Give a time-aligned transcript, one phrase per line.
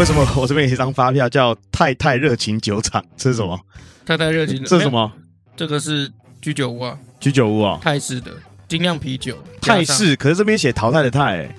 [0.00, 3.04] 为什么我这边有一张发票叫“太太热情酒厂”？
[3.18, 3.60] 这是什么？
[4.06, 5.12] 太太热情，这是什么？
[5.54, 8.32] 这个是居酒屋啊，居酒屋啊，泰式的
[8.66, 10.16] 精酿啤酒，泰式。
[10.16, 11.54] 可是这边写淘汰的泰、欸，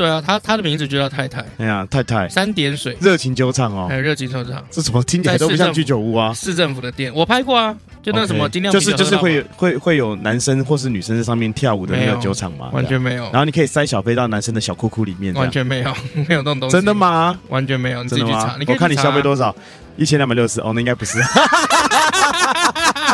[0.00, 1.44] 对啊，他他的名字就叫太太。
[1.58, 6.32] 哎呀，太太三点水热情酒厂哦，还有热情酒厂，这怎么听起来都不像居酒屋啊？
[6.32, 7.76] 市政府的店，我拍过啊。
[8.02, 13.24] 就那什么就是就是会会会有男生或是女生在上面跳舞的那个酒厂嘛，完全没有。
[13.24, 15.94] 然后你可以塞小飞到男生的小裤裤里面，完全没有，
[16.26, 16.72] 没有那种东西。
[16.72, 17.38] 真的吗？
[17.50, 18.56] 完全没有，你自己去查。
[18.66, 19.54] 我看你消费多少，
[19.98, 20.62] 一千两百六十。
[20.62, 21.18] 哦，那应该不是。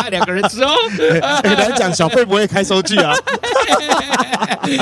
[0.08, 0.74] 两个人吃哦。
[1.42, 3.12] 来讲小费不会开收据啊。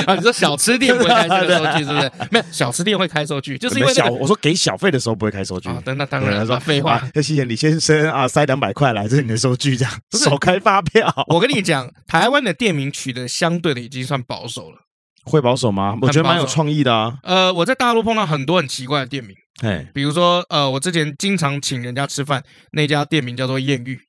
[0.07, 2.11] 啊，你说小吃店不会开这个收据是不是？
[2.31, 4.07] 没有，小吃店会开收据，就是因为小。
[4.07, 5.69] 我说给小费的时候不会开收据。
[5.85, 7.01] 那那当然说废话。
[7.13, 11.13] 那谢谢李先生啊，塞两百块来，这是你的收据，这样少开发票。
[11.29, 14.77] 我跟你讲，台湾的店名取得相对的已经算保守了。
[15.23, 15.97] 会保守吗？
[16.01, 17.17] 我觉得蛮有创意的啊。
[17.23, 23.99] 呃，我在大陆碰到很多很奇怪的店名，哎，比如说呃，我之前经常请人家吃饭，那家店名叫做艳遇，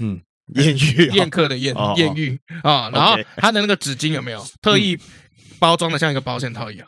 [0.00, 0.20] 嗯，
[0.54, 2.90] 艳遇，宴客的宴，艳遇啊。
[2.92, 4.98] 然后他的那个纸巾有没有特意
[5.58, 6.86] 包装的像一个保险套一样？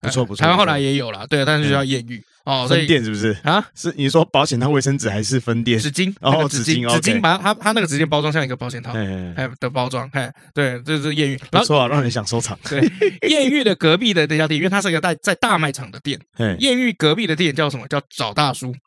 [0.00, 0.42] 不错不错。
[0.42, 2.22] 台湾后来也有了，对，但是就叫艳遇。
[2.44, 3.66] 哦，分店是不是啊？
[3.74, 5.76] 是你说保险套、卫生纸还是分店？
[5.80, 12.56] 纸巾，然后纸巾，纸巾把它它那个纸巾包装像一个保险套，哎的包装，哎，对，这是艳遇，不错啊，让人想收藏。
[12.68, 12.80] 对，
[13.28, 16.20] 艳遇的隔壁的那家店，因为它是一个在在大卖场的店，
[16.60, 17.84] 艳遇隔壁的店叫什么？
[17.88, 18.72] 叫找大叔。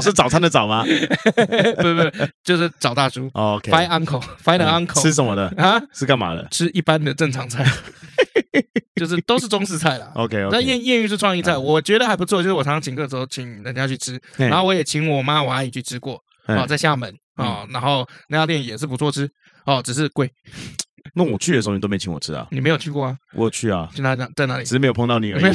[0.00, 0.84] 早是早餐的早吗？
[1.76, 3.30] 不不不，就是找大叔。
[3.34, 5.80] OK，Find uncle，Find uncle，吃什么的啊？
[5.92, 6.46] 是干嘛的？
[6.50, 7.64] 吃一般的正常菜。
[8.96, 10.10] 就是都是中式菜啦。
[10.14, 12.42] OK，那艳艳遇是创意菜，我觉得还不错。
[12.42, 19.30] 就是我常常请客的时候，请人家去吃，然后我也请我妈、我阿姨去吃过哦，在厦门啊，然后那家店也是不错吃
[19.64, 20.30] 哦，只是贵。
[21.14, 22.46] 那我去的时候，你都没请我吃啊？
[22.50, 23.16] 你没有去过啊？
[23.34, 24.14] 我有去啊，去哪？
[24.36, 24.64] 在哪里？
[24.64, 25.54] 只是没有碰到你而已。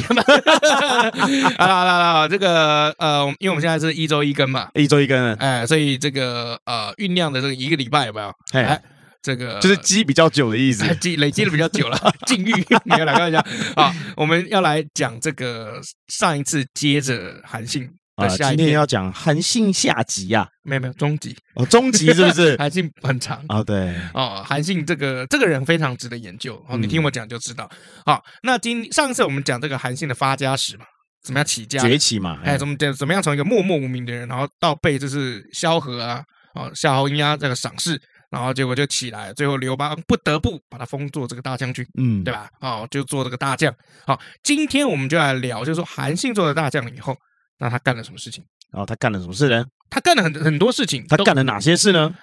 [1.58, 8.32] 好了好了好了，这个呃，因为我们现在是一周一更嘛，一周一更，哎，所以这个呃酝酿的这个一个礼拜有没有？
[8.52, 8.80] 哎。
[9.22, 12.52] 这个就是积比较久的意思，积累积的比较久了， 禁欲。
[12.84, 13.44] 你要来看一下
[13.74, 22.56] 啊，我们要来讲这个上一次接着韩信的下一，今天要讲韩信下集呀，没有没有终极哦，终极是不是？
[22.58, 27.70] 韩信很长啊，对哦，韩信这个这个人非常值得研究哦，你听我讲就知道。
[28.04, 30.84] 好，那今上次我们讲这个韩信的发家史嘛，
[31.22, 32.40] 怎么样起家崛起嘛？
[32.44, 36.22] 哎，怎么怎么样从一个默默无名的人，然后到被就是萧何啊，
[36.54, 38.00] 哦夏侯婴啊这个赏识。
[38.28, 42.48] 然后结果就起来，最后刘邦不得不把他封做这个大将军，嗯，对吧？
[42.60, 43.72] 哦，就做这个大将。
[44.04, 47.16] 好，今天我们就来聊，就是说韩信做了大将了以后，
[47.58, 48.44] 那他干了什么事情？
[48.70, 49.64] 然后、哦、他干了什么事呢？
[49.88, 51.06] 他干了很很多事情。
[51.08, 52.14] 他干了哪些事呢？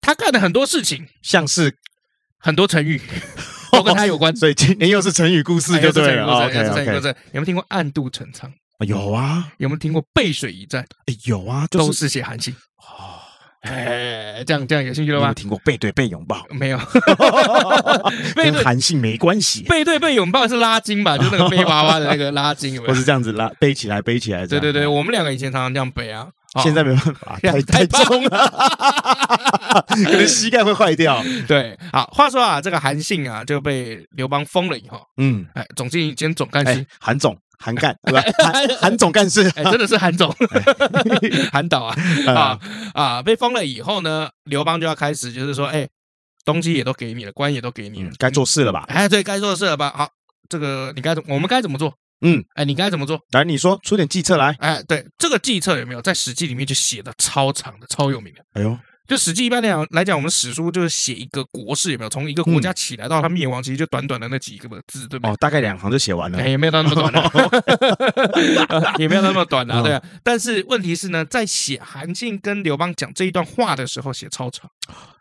[0.00, 1.76] 他干了很多事情，像是
[2.38, 3.00] 很多成语
[3.72, 4.34] 都跟他有关。
[4.34, 6.26] 所以今年又是成语故事，就对了。
[6.26, 8.52] 哦、okay, 成语故事，有没有听过暗度陈仓？
[8.86, 9.52] 有啊。
[9.58, 10.84] 有没有听过背水一战？
[11.24, 12.54] 有啊，就是、都是写韩信。
[13.62, 15.28] 哎，这样这样有兴趣了吗？
[15.28, 16.44] 有听过背对背拥抱？
[16.50, 16.78] 没有，
[18.34, 19.62] 跟韩信没关系。
[19.64, 21.16] 背对背拥抱是拉筋吧？
[21.16, 22.92] 就是那个 背娃娃的那个拉筋，有没有？
[22.92, 24.46] 或是这样子拉背起来背起来？
[24.46, 26.26] 对对对，我们两个以前常常这样背啊，
[26.62, 28.52] 现在没办法，太太重了，
[29.88, 31.22] 可能膝盖会坏掉。
[31.46, 37.36] 对，好，话说啊，这个韩信啊就被刘邦封了以后，嗯，哎，总经理兼总干事韩总。
[37.62, 38.22] 韩干对吧？
[38.52, 40.34] 韩 韩总干事，哎，真的是韩总，
[41.52, 41.96] 韩导啊
[42.26, 42.58] 啊
[42.92, 43.22] 啊！
[43.22, 45.88] 被封了以后呢，刘邦就要开始，就是说，哎，
[46.44, 48.84] 东西也都给你了，官也都给你了，该做事了吧？
[48.88, 49.92] 哎，对，该做事了吧？
[49.96, 50.08] 好，
[50.48, 51.94] 这个你该怎，我们该怎么做？
[52.22, 53.20] 嗯，哎，你该怎么做？
[53.30, 54.54] 来，你说出点计策来。
[54.58, 58.44] 哎，对，这个计策有没有在《史记》里面就写的超长的、超有名的？
[58.54, 58.76] 哎呦。
[59.08, 62.08] 就史记一般来讲来讲，我们史书就是写一个国事有没有？
[62.08, 65.32] 从一个国家起来到它灭亡，其实就短短的那几个字，对不对？
[65.32, 70.02] 哦，大概两行就写完了，也没有那么短了，也没有那么短 了，对啊。
[70.22, 74.70] 但是问题是呢，在写韩信跟刘邦讲这一段话的时候，写超长，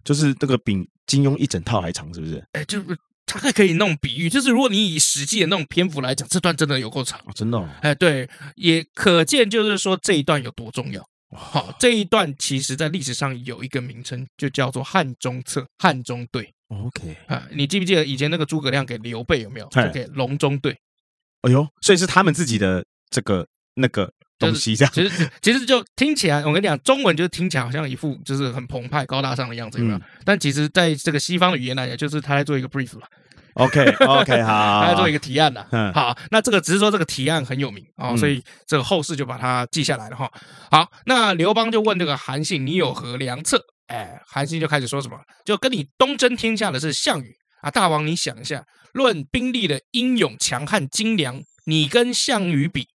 [0.06, 2.44] 就是这个比金庸一整套还长，是不是？
[2.54, 7.60] 哎，就是他还可以弄比喻，就是如果你以史记的那种篇幅来讲，这段真的有够长，真的。
[7.82, 11.04] 哎，对，也可见就是说这一段有多重要。
[11.34, 16.54] 好，这一段其实在历史上有一个名称，就叫做汉中策、汉中队。
[16.68, 19.68] OK 啊，你记不记得以前那个诸葛亮给刘备有没有？
[19.68, 20.78] 就给隆中对。
[21.42, 24.94] 哎呦，所以是他们自己的这个那个东西这样。
[24.94, 29.98] 其实其实就听起来，我跟你讲，中文就是听起来好像一副就是很澎湃、高大上的样子，有没有？
[29.98, 33.08] 嗯、但其实在这个西方的语言来讲，就是他在做一个 brief 嘛。
[33.56, 35.66] OK OK 好， 他在做一个提案的。
[35.72, 40.32] 嗯，好，那这个只是说这个提案很有名啊、哦，所以这个后世就把它记下来了哈。
[40.70, 48.64] 好，那刘邦就问这个韩信：“你有何良策？”哎，韩信就开始说什么，就跟你东征天下的是项羽啊，大王你想一下，
[48.94, 52.88] 论兵力的英勇强悍精良，你跟项羽比，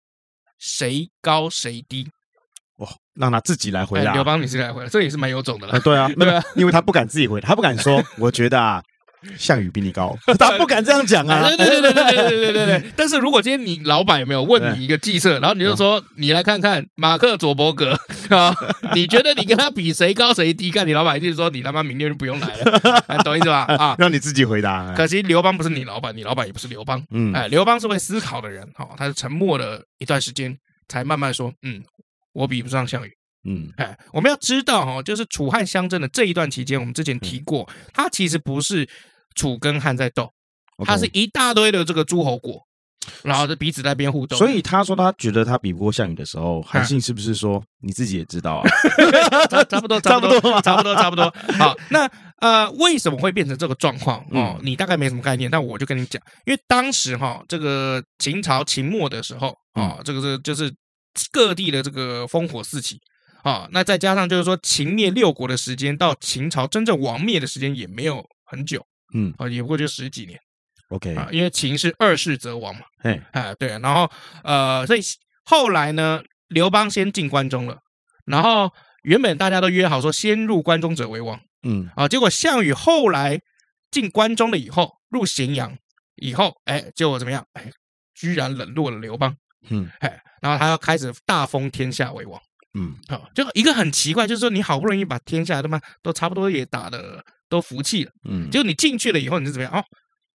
[0.58, 2.08] 谁高谁低？
[2.78, 4.14] 哇，让他自己来回答。
[4.14, 5.74] 刘邦你自己来回答，这也是蛮有种的了。
[5.74, 8.82] 啊对啊，对啊，因为他不敢自己回答，他不敢说， 我觉得啊。
[9.36, 11.48] 项羽比你高， 他不敢这样讲啊！
[11.56, 12.92] 对对对对对对对对对。
[12.96, 17.98] 但是如果今天你老板有没有问你一个计策，然后你就说你来看看马克佐伯格
[18.30, 18.54] 啊，
[18.94, 20.70] 你觉得你跟他比谁高谁低？
[20.70, 23.64] 看你老板一定说你他妈明天就不用来了， 懂意思吧？
[23.78, 24.92] 啊，让你自己回答。
[24.94, 27.02] 可惜刘邦不是你老板，你老板也不是刘邦。
[27.10, 30.56] 嗯，哎，刘邦是会思考的人，哈，他是沉默了一段时间，
[30.88, 31.82] 才慢慢说，嗯，
[32.32, 33.10] 我比不上项羽。
[33.46, 38.88] 嗯，哎，我们要知道哈，就是楚汉相争的这一段期间，我们之前提过，它其实不是。
[39.38, 40.32] 楚跟汉在斗，
[40.86, 42.58] 它是一大堆的这个诸侯国，
[43.22, 44.34] 然后这彼此在边互斗。
[44.34, 48.68] 所以他说他觉得他比不过项羽的时候，韩信是不是说你自己也知道啊？
[49.68, 51.30] 差不多，差不多，差不多，差不多。
[51.58, 54.24] 好，那呃，为什么会变成这个状况？
[54.30, 60.72] 哦，你大概没什么概念，但我就跟你讲，因为当时哈，这个秦朝秦末的时候啊，这个是就是
[61.30, 62.98] 各地的这个烽火四起
[63.48, 68.84] 啊，那再加上就是说秦灭六国的时间到秦朝真正亡灭的时间也没有很久。
[69.14, 70.36] 嗯啊，也不过就十几年
[70.88, 74.10] ，OK 啊，因为秦是二世则亡嘛，哎哎对，然后
[74.42, 75.00] 呃，所以
[75.44, 77.78] 后来呢，刘邦先进关中了，
[78.24, 78.72] 然后
[79.04, 83.40] 原本大家都约好说先入关中者为王，嗯啊，结果项羽后来
[83.92, 85.78] 进关中了以后，入咸阳
[86.16, 87.46] 以后，哎，结果怎么样？
[87.52, 87.70] 哎，
[88.12, 89.36] 居然冷落了刘邦，
[89.70, 92.42] 嗯哎，然后他要开始大封天下为王，
[92.76, 97.24] 嗯好，就一个很奇怪，就是说你好不容易把天下他妈都差不多也打的。
[97.48, 99.72] 都服气了，嗯，结果你进去了以后，你是怎么样？
[99.72, 99.80] 哦，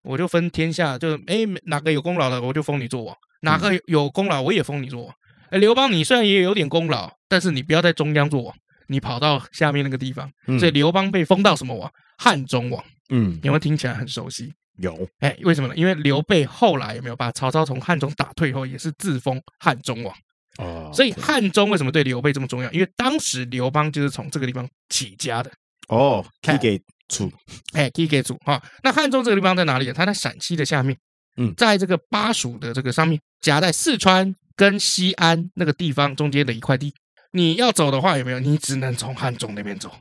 [0.02, 5.14] 我就分天下，就哎，哪个有功劳的，我就封你做王；哪个有功劳，我也封你做王。
[5.50, 8.56] 哎，刘邦，你虽然也有点功劳，但是你不要在中央做王，
[8.88, 10.32] 你跑到下面那个地方。
[10.58, 11.92] 所以刘邦被封到什么王？
[12.18, 12.82] 汉中王。
[13.10, 14.54] 嗯，有没有听起来很熟悉？
[14.78, 15.06] 有。
[15.20, 15.76] 哎，为什么呢？
[15.76, 20.16] 因为刘备后来有没有把曹操从汉中打退后，也是自封汉中王。
[20.57, 22.71] 哦，所以汉中为什么对刘备这么重要？
[22.71, 25.51] 因为当时刘邦就是从这个地方起家的。
[25.88, 26.81] 哦，可以给。
[27.12, 27.30] 楚，
[27.74, 28.63] 哎，可以给楚哈。
[28.83, 29.92] 那汉中这个地方在哪里？
[29.92, 30.98] 它在陕西的下面，
[31.36, 36.94] 嗯，在这个巴蜀的这个上面，夹在四川跟西安那个地方中间的一块地。
[37.33, 38.39] 你要走的话，有没有？
[38.39, 39.94] 你只能从汉中那边走，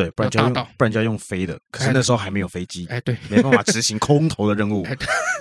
[0.00, 1.60] 对，不然就要用，不然就要用飞的。
[1.70, 4.82] 可是那时候还没有飞机，哎，对，没办法执行空投的任务。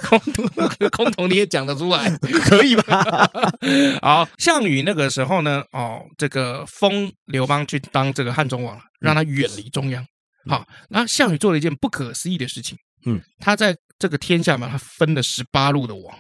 [0.01, 3.29] 空投，空投你也讲得出来， 可以吧？
[4.03, 10.05] 好，项羽那个时候呢，哦，这个封刘邦去当这个汉中王，让他远离中央。
[10.45, 12.77] 好，那项羽做了一件不可思议的事情。
[13.05, 16.19] 嗯，他在这个天下嘛，他分了十八路的王。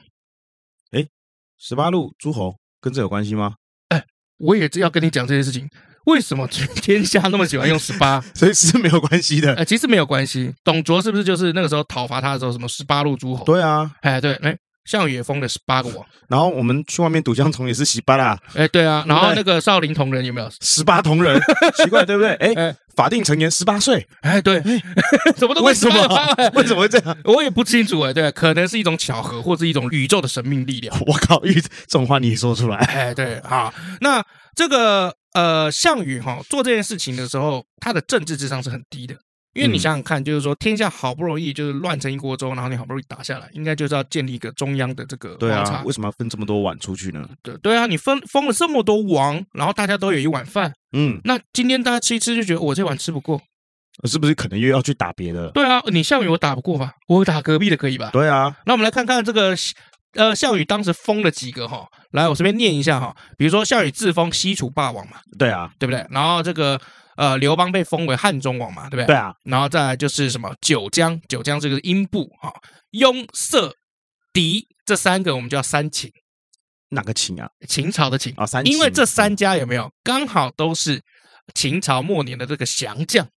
[0.91, 1.05] 哎，
[1.57, 3.55] 十八路诸侯跟这有关系吗？
[3.89, 4.01] 哎，
[4.37, 5.69] 我也要跟你讲这件事情。
[6.09, 8.19] 为什么天下那么喜欢用 十八？
[8.33, 9.53] 所以是没有关系的。
[9.55, 10.53] 哎，其实没有关系。
[10.63, 13.45] 董卓是不是就是那个时候讨伐他的时候，什么十八路诸侯？
[13.45, 13.91] 对啊。
[14.01, 14.57] 哎，对，哎。
[14.85, 18.35] 项羽也封了十八个王，然后我们去外面赌江虫也是十八啦。
[18.55, 21.39] 哎，对啊，然后那个少林铜人有没有十八铜人？
[21.77, 22.33] 奇怪，对不对？
[22.55, 24.05] 哎，法定成年十八岁。
[24.19, 24.61] 哎，对，
[25.37, 25.95] 怎么都为什么？
[26.55, 27.17] 为什么会这样？
[27.23, 28.11] 我也不清楚哎。
[28.11, 30.93] 对，可能是一种巧合，或是一种宇宙的神秘力量。
[31.07, 32.75] 我靠，这种话你说出来？
[32.75, 34.21] 哎，对，好，那
[34.53, 39.15] 这个呃，项羽哈做这件事情的时候，他的政治智商是很低的。
[39.53, 47.27] 因为你想想看，就是说天下好不容易就是乱成一锅粥，然后你好不容易打下来，应该就是要建立一个中央的这个对啊，为什么要分这么多碗出去呢？
[47.41, 53.41] 对对啊，你分封了这么多王，然后大家都有一碗饭，嗯，那今天大家吃一吃就觉得我这碗吃不过，
[54.07, 55.49] 是不是可能又要去打别的？
[55.49, 56.93] 对啊，你项羽我打不过吧？
[57.07, 58.11] 我打隔壁的可以吧？
[58.13, 59.55] 对啊，那我们来看看这个
[60.13, 66.05] 呃项羽当时封了几个哈，来我随便念一下哈，比如说项羽自封西楚霸王嘛，对啊，对不对？
[66.11, 66.79] 然后这个。
[67.19, 69.07] 呃，刘邦被封为汉中王嘛，对不对？
[69.07, 72.47] 对啊，然后再来就是什么九江，九江这个英布啊，
[72.91, 73.75] 雍色
[74.31, 76.09] 狄这三个我们叫三秦。
[76.91, 77.49] 哪个秦啊？
[77.67, 78.73] 秦朝的秦啊，三秦。
[78.73, 81.01] 因为这三家有没有刚好都是
[81.53, 83.27] 秦朝末年的这个降将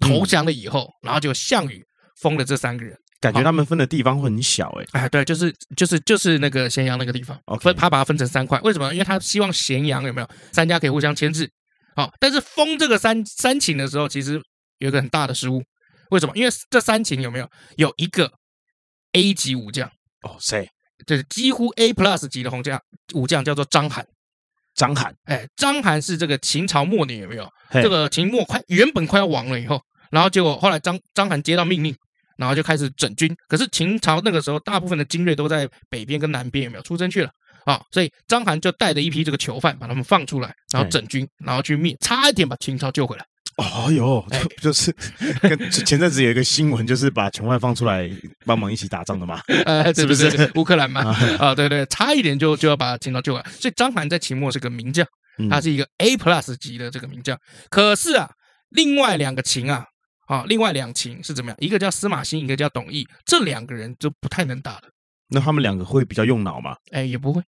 [0.00, 1.84] 投降了以后，然后就项羽
[2.22, 2.98] 封了这三个人。
[3.20, 5.02] 感觉他们分的地方会很小哎。
[5.02, 8.58] 哎，对，就是就是就是那个咸阳那个地方，分他把它分成三块。
[8.60, 8.90] 为什么？
[8.94, 11.50] 因为他希望咸阳有没有三家可以互相牵制。
[11.96, 14.40] 好，但是封这个三三秦的时候，其实
[14.78, 15.62] 有一个很大的失误。
[16.10, 16.36] 为什么？
[16.36, 18.30] 因为这三秦有没有有一个
[19.12, 19.88] A 级武将？
[20.22, 20.68] 哦，谁？
[21.06, 22.80] 就是几乎 A plus 级的红将
[23.14, 24.04] 武将，叫做章邯。
[24.74, 27.50] 章邯，哎，章邯是这个秦朝末年有没有？
[27.72, 31.96] 这个秦末快原本快要亡了以后，然后结果后来章章邯接到命令，
[32.36, 33.34] 然后就开始整军。
[33.48, 37.30] 可是秦朝那个时候大部分的精锐都在北边跟南边有没有出征去了
[37.66, 37.82] 啊？
[37.90, 43.24] 所以章邯就带着一批这个囚犯把他们放出来，然后整军，然后去灭，差一点把秦朝救回来。
[43.56, 44.94] 哦哟，就就是
[45.40, 48.06] 跟前阵子有一个新闻，就是把囚犯放出来
[48.44, 51.00] 帮忙一起打仗的嘛， 呃，是不是 乌克兰嘛？
[51.38, 53.50] 啊，对对，差一点就就要把秦朝救回来。
[53.52, 55.06] 所以章邯在秦末是个名将，
[55.50, 57.38] 他是一个 A plus 级的这个名将。
[57.70, 58.28] 可是啊，
[58.68, 59.86] 另外两个秦啊，
[60.26, 61.56] 啊，另外两秦是怎么样？
[61.58, 64.82] 一个叫司马欣，一个叫董翳，这两个人就不太能打的。
[65.28, 66.76] 那他们两个会比较用脑吗？
[66.92, 67.42] 哎，也不会。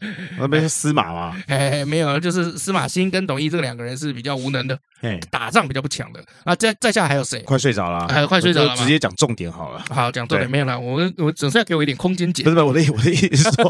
[0.38, 1.36] 那边是司马吗？
[1.46, 6.24] 哎，没有，就是司马欣跟董毅这两个人是比较无能的，哎，打仗比较不强的。
[6.42, 7.40] 啊，在在下还有谁？
[7.40, 9.84] 快睡着了，还有快睡着了，直接讲重点好了。
[9.90, 10.80] 好，讲重点没有了。
[10.80, 12.42] 我我总是要给我一点空间解。
[12.44, 13.64] 不是不是，我的我的意思是说，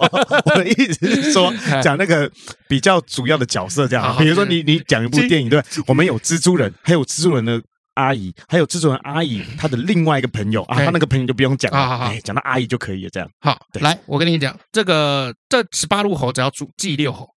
[0.45, 1.53] 我的意思是说，
[1.83, 2.31] 讲那个
[2.69, 4.17] 比较主要的角色这样。
[4.17, 7.61] 比如说你你讲一部电影，对，我们有蜘蛛人，还有蜘蛛人的。
[7.95, 13.29] 阿姨，还有制作人阿姨，她的另外一个朋友啊，她那个朋友就不用讲了，哎，讲到阿姨就可以了，这样。
[13.41, 17.29] 好，来，我跟你讲，这个这十八路猴只要记六猴，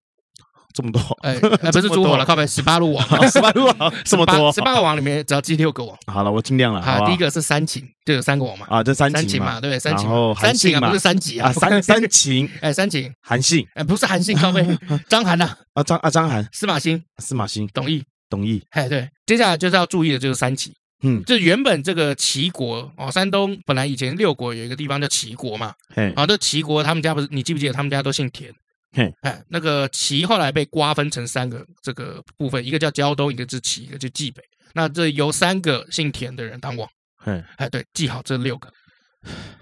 [0.72, 5.96] 这么多，哎，不是诸侯了，靠背，十八路王， 十八路王这 么多，十八个王里面只要记六个王。
[6.06, 6.82] 好了，我尽量了。
[6.82, 8.66] 好，第一个是三秦，就有三个王嘛。
[8.68, 10.08] 啊，这三秦嘛，对，三秦。
[10.36, 14.66] 三秦啊，不是三级啊，三三秦， 哎，三秦，韩信，哎，不是韩信，靠背。
[15.08, 20.72] 张邯呐，啊张啊张邯，司马欣，司马欣，董翳，董翳，哎，对，接下来就是要注意的就是三齐。
[21.02, 28.50] 嗯，这原本这个齐国哦，山东本来以前六国有一个地方叫齐国嘛，嘿，啊，这齐国他们家不是，你记不记得他们家都姓田？
[28.92, 34.42] 嘿，哎，那个齐后来被瓜分成三个这个部分，一个叫胶东，一个是齐，一个就冀北。
[34.72, 36.88] 那这由三个姓田的人当王，
[37.18, 38.68] 嘿，哎，对，记好这六个，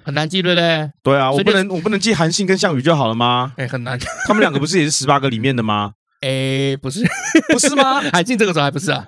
[0.05, 0.91] 很难记对不对？
[1.03, 3.53] 对啊，我不能我不能记韩信跟项羽就好了吗？
[3.57, 5.95] 哎，很难， 他们两个不是也是十八个里面的吗？
[6.23, 7.05] 哎，不是，
[7.53, 8.01] 不是吗？
[8.13, 9.05] 韩信这个时候还不是啊。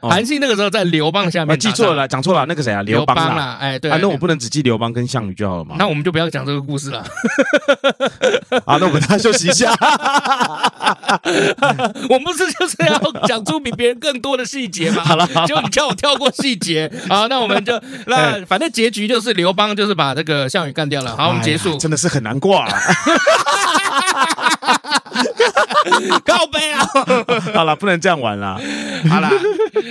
[0.00, 2.82] 韩信那个时候在刘邦下面，记错了，讲错了，那个谁啊？
[2.82, 5.74] 刘邦啦，哎，对，啊，那我不能只记刘邦跟项羽就好了嘛？
[5.76, 7.04] 那我们就不要讲这个故事了。
[8.64, 9.74] 好，那我们大家休息一下。
[12.08, 12.96] 我们不是就是要
[13.26, 15.02] 讲出比别人更多的细节吗？
[15.02, 21.16] 好了，就你叫我跳过细节，好，那我们就那反正结局就是刘邦就是把这个项羽干掉了。
[21.16, 22.68] 好，我们结束，真的是很难过啊。
[26.24, 26.86] 靠背啊！
[27.54, 28.60] 好了，不能这样玩了。
[29.08, 29.30] 好了，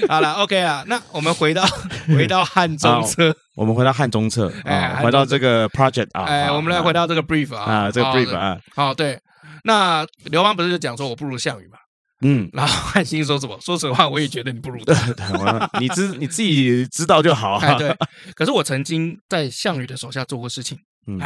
[0.08, 0.84] 好了，OK 啊。
[0.88, 1.64] 那我们回到
[2.08, 6.24] 回到汉中策，我们回到汉中策啊，回到这个 project 啊。
[6.24, 8.58] 哎，我们来回到这个 brief 啊，啊，这个 brief 啊。
[8.76, 9.20] 好，对。
[9.64, 11.78] 那刘邦不是就讲说我不如项羽嘛？
[12.22, 12.50] 嗯。
[12.54, 13.58] 然后汉兴说什么？
[13.62, 15.70] 说实话，我也觉得你不如他。
[15.80, 17.56] 你知你自己知道就好。
[17.58, 17.96] 哎，对。
[18.36, 20.78] 可是我曾经在项羽的手下做过事情。
[21.08, 21.20] 嗯。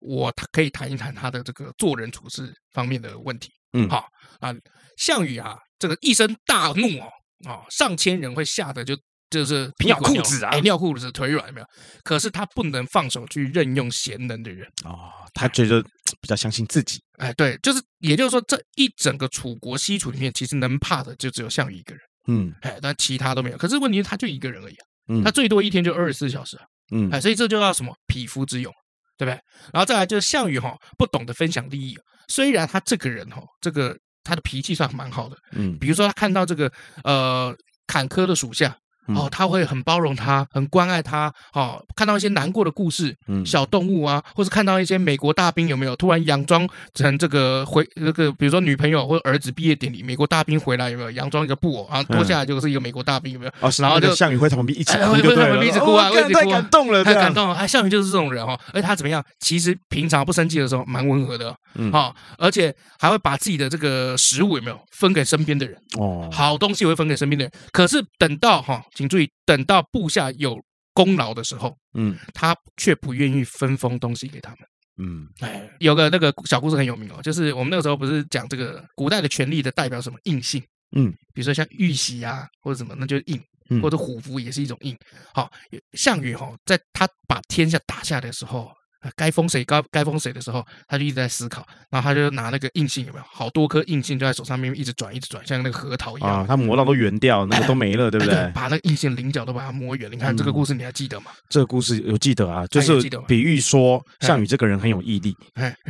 [0.00, 3.50] 我可以谈一谈他的这个做人处事方面的问题。
[3.72, 4.06] 嗯，好
[4.40, 4.54] 啊，
[4.96, 7.10] 项羽啊，这个一声大怒哦，
[7.50, 8.96] 啊，上千人会吓得就
[9.28, 11.66] 就是尿裤子啊，哎，尿裤子，腿软有没有？
[12.02, 15.82] 可是他不能放手去任用贤能的人哦，他觉得
[16.20, 16.98] 比较相信自己。
[17.18, 22.02] 哎，对，就是也就是说，这一整个楚国西楚里面，其实能怕的就只有项羽一个人。
[22.28, 23.58] 嗯，哎，但其他都没有。
[23.58, 24.84] 可是问题是，他就一个人而已啊。
[25.08, 26.64] 嗯，他最多一天就二十四小时啊。
[26.92, 28.72] 嗯，哎，所以这就叫什么匹夫之勇。
[29.18, 29.38] 对不对？
[29.72, 31.94] 然后再来就是项羽哈，不懂得分享利益。
[32.28, 33.94] 虽然他这个人哈，这个
[34.24, 36.72] 他的脾气算蛮好的，嗯，比如说他看到这个
[37.04, 37.54] 呃
[37.86, 38.74] 坎坷的属下。
[39.14, 41.32] 哦，他会很包容他，很关爱他。
[41.52, 53.52] 哦，看到一些难过的故事，嗯，小动物啊，或是看到一些美国大兵有没有突然佯装成这个回那个，比如说女朋友或者儿子毕业典礼，美国大兵回来有没有佯装一个布偶然后，脱下来就是一个美国大兵有没有？
[53.60, 57.54] 哦，然后就项羽会从旁边一起哭，就对了，一直哭啊，太感动了，太感动了。
[57.54, 59.24] 哎，项羽就是这种人哦，而且他怎么样？
[59.40, 65.76] 其实平常不生气的时候蛮温和的，嗯，好，而且还会把自己的这个食物有没有分给身边的人？
[65.98, 67.52] 哦，好东西会分给身边的人。
[67.72, 69.78] 可是等到哈，请注意，等到。
[69.90, 70.60] 部下有
[70.92, 74.58] 功劳的时候，嗯，他却不愿意分封东西给他们，
[74.98, 80.62] 嗯，哎，有个那个小故事很有名哦，就是我们那个时候不是讲这个古代的权力的代表什么印信，
[80.96, 83.40] 嗯，比如说像玉玺啊或者什么，那就是印，
[83.80, 84.96] 或者虎符也是一种印。
[85.32, 85.50] 好，
[85.92, 88.70] 项羽哈，在他把天下打下来的时候，
[89.16, 98.34] 该封谁该该封谁的时候，他就一直在思考，然后他就拿那个硬性有没有，好多颗硬性就在手上面一直转一直转，像那个核桃一样啊，他磨到都圆掉，那个都没了，对不对？
[98.54, 100.10] 把那个硬性棱角都把它磨圆。
[100.10, 101.30] 你看这个故事你还记得吗？
[101.48, 105.36] 这个故事有记得啊，就是比喻说项羽这个人很有毅力，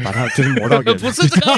[0.04, 0.96] 把他就是磨到圆。
[0.98, 1.52] 不是这个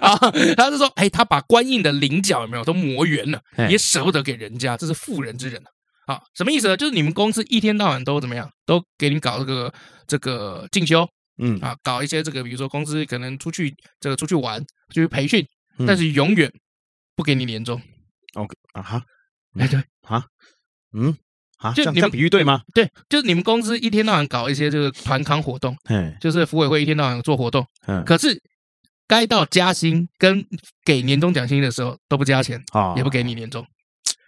[0.00, 0.16] 啊，
[0.56, 5.70] 他是说，哎，他把官印的棱角有没有都磨圆了，也舍不得给人家，这是妇人之仁啊。
[6.06, 6.76] 好，什么意思呢？
[6.76, 9.74] 就是你们公司一天到晚都怎么样，都给你搞这个
[10.06, 11.06] 这个进修，
[11.38, 15.44] 嗯啊，搞一些这个，比如说公司可能出去这个出去玩，出去培训，
[15.84, 16.48] 但是永远
[17.16, 17.80] 不给你年终。
[18.34, 19.02] OK 啊哈，
[19.58, 20.24] 哎对 啊，
[20.92, 21.16] 嗯
[21.58, 22.62] 啊，就你们比喻对吗？
[22.72, 28.40] 对，就是你们公司一天到晚搞一些这个团康活动，嗯，就是服委会一天到晚做活动，嗯，可是
[29.08, 30.46] 该到加薪跟
[30.84, 33.66] 给年终奖金的时候都不加钱啊，也不给你年终，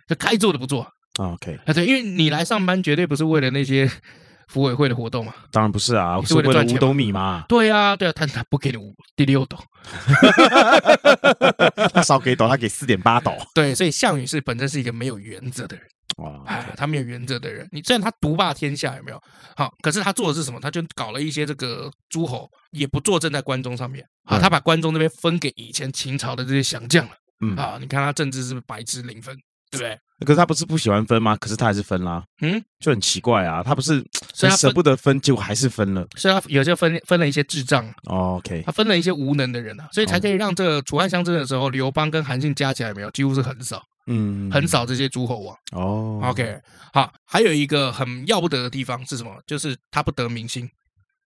[0.09, 0.85] 就该做的不做。
[1.19, 3.91] OK，啊对，因为你来上班绝对不是为了那些
[4.49, 7.45] 服委会的活动嘛，当然不是啊，是为了赚五斗米嘛。
[7.49, 9.59] 对啊，对啊，他他不给你五第六斗，
[11.93, 13.33] 他少给斗，他给四点八斗。
[13.55, 15.85] 对，所以项羽是本身是一个没有原则的人，
[16.17, 17.69] 哇，哎，他没有原则的人。
[17.73, 19.21] 你虽然他独霸天下，有没有？
[19.57, 20.59] 好，可是他做的是什么？
[20.61, 27.11] 他就搞了一些这个诸侯，也不坐镇在关中上面啊，他把关中那边分给以前秦朝的这些降将了。
[27.41, 29.37] 嗯啊，你看他政治是不是白纸零分？
[29.71, 29.99] 对不对？
[30.27, 31.37] 可是他不是不喜欢分吗？
[31.37, 33.63] 可是他还是分啦，嗯，就很奇怪啊。
[33.63, 36.07] 他不是所以他舍不得分，结果还是分了。
[36.17, 45.57] 所以他有些分分了一些智障，哦，OK，他分了一些无能的人啊，所以才可以让这个楚汉相争的时候，刘邦跟韩信加起来没有，几乎是很少，嗯，很少这些诸侯王。
[45.73, 46.59] 哦，OK，
[46.93, 49.33] 好，还有一个很要不得的地方是什么？
[49.47, 50.69] 就是他不得民心。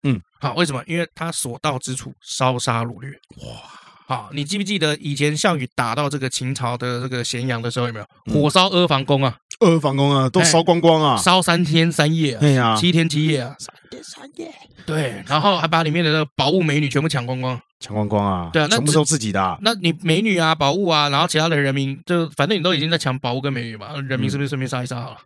[0.03, 0.83] 嗯，好，为什么？
[0.87, 3.11] 因为他所到之处烧杀掳掠。
[3.39, 3.82] 哇。
[4.13, 9.39] 好，你记不记得以前项羽打到这个秦朝的这个咸阳的时候，有没有火烧阿房宫啊？
[9.61, 14.53] 阿房宫啊，都烧光光啊，烧三天三夜，对呀，七天七夜啊，三天三夜。
[14.85, 18.51] 对，然后还把里面的那个宝物美女全部抢光光，抢光光啊！
[18.53, 19.59] 对啊，那全部都自己的。
[19.63, 25.17] 那你美女啊，宝物啊，然后其他的人民，就反正你都已经在抢宝物跟美女嘛，人民是不是顺便杀一杀好了？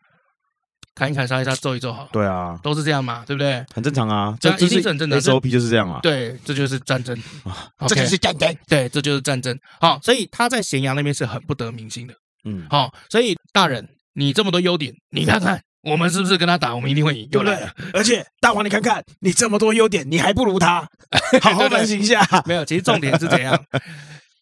[0.96, 2.08] 砍一砍，杀一杀，揍一揍，好。
[2.10, 3.62] 对啊，都是这样嘛，对不对？
[3.74, 5.20] 很正常啊，这一定是很正常。
[5.20, 6.00] SOP 就是这样啊。
[6.02, 8.56] 对，这就是战争啊，这就是战争。
[8.66, 9.56] 对，这就是战争。
[9.78, 12.14] 好，所以他在咸阳那边是很不得民心的。
[12.44, 17.54] 嗯，好，所以大人，你这么多优点，你看看我们是不是跟他打，我们一定会赢，对不对？
[17.92, 20.88] 而且大王，你看看你这么多优点，你还不如他，
[21.42, 22.26] 好好反省一下。
[22.46, 23.62] 没有，其实重点是怎样？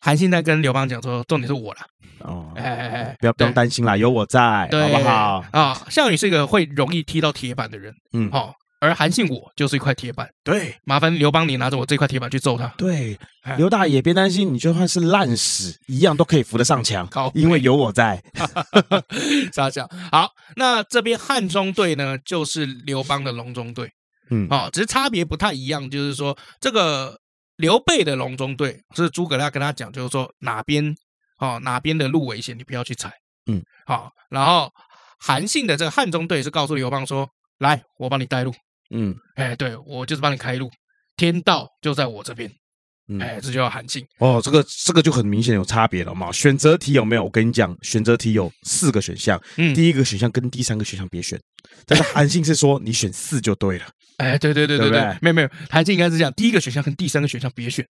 [0.05, 1.81] 韩信在跟刘邦讲说，重点是我了。
[2.19, 5.45] 哦，哎哎哎，不要不用担心啦，有我在，好不好？
[5.51, 13.19] 啊，项羽是一个会容易踢到铁板的人，嗯，好，而韩信我就是一块铁板，对，麻烦刘邦你拿着我这块铁板去揍他，对，
[13.57, 18.23] 刘大爷别担心，你就算是烂屎一样都可以扶得上墙，好，因为有我在，
[19.55, 19.89] 傻笑。
[20.13, 23.91] 好，那这边汉中队呢，就是刘邦的隆中队，
[24.29, 27.19] 嗯，好，只是差别不太一样，就是说这个
[27.57, 30.95] 刘备的隆中队是诸葛亮跟他讲，就是说哪边。
[31.39, 33.13] 哦，哪边的路危险，你不要去踩。
[33.51, 34.09] 嗯，好。
[34.31, 34.73] 然后
[35.19, 38.55] 韩信的这个汉中队是告诉刘邦说：“来，我帮你带路。”
[38.95, 40.71] 嗯，哎，对，我就是帮你开路，
[41.17, 42.51] 天道就在我这边。
[43.09, 44.07] 嗯，哎，这就叫韩信。
[44.21, 46.31] 哦，这个这个就很明显有差别了嘛。
[46.31, 47.25] 选择题有没有？
[47.25, 49.39] 我跟你讲，选择题有四个选项。
[49.57, 51.39] 嗯，第一个选项跟第三个选项别选。
[51.87, 53.85] 但是韩信是说你选四就对了。
[54.19, 57.85] 哎，对对对对对，没有没有，韩信应该是这样：第一个选项跟第三个选项别选。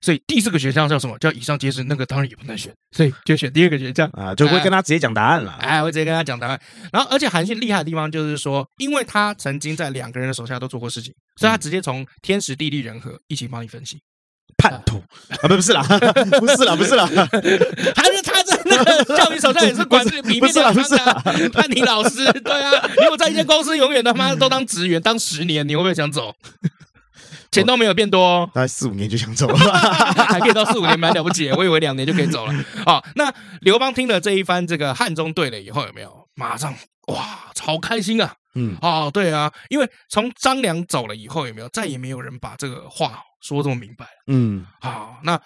[0.00, 1.16] 所以第四个选项叫什么？
[1.18, 5.52] 叫以上皆是，那个当然也不能选，所以就选第二个选项啊，就会跟他直接讲答案了。
[5.60, 6.60] 哎，我直接跟他讲答案。
[6.92, 13.98] 然后，而且韩信厉害的地方就是说，因为他曾经在两个人的手下都做过事情，所以他直接从天时地利人和一起帮你分析。
[14.58, 15.82] 叛徒啊，不 不是啦，
[16.38, 17.06] 不是啦， 不是啦，
[17.96, 18.33] 还是他
[19.16, 22.24] 教育手下也是管理里面的班长，叛逆老师。
[22.32, 26.34] 对啊，你我在一间公司永远他妈都当职员当十年，你会不会想走？
[27.50, 29.56] 钱都没有变多，哦，大概四五年就想走了，
[30.26, 32.52] 还可以到四五年蛮了不起，我以为两年就可以走了。
[32.84, 36.74] 啊，那刘邦听了这一番这个汉中对了以后，有没有马上
[37.06, 38.34] 哇，好开心啊？
[38.56, 44.06] 嗯，哦，对啊，因为从张良走了以后，有没有再也没有人把这个话说这么明白？
[44.26, 45.40] 嗯，好，那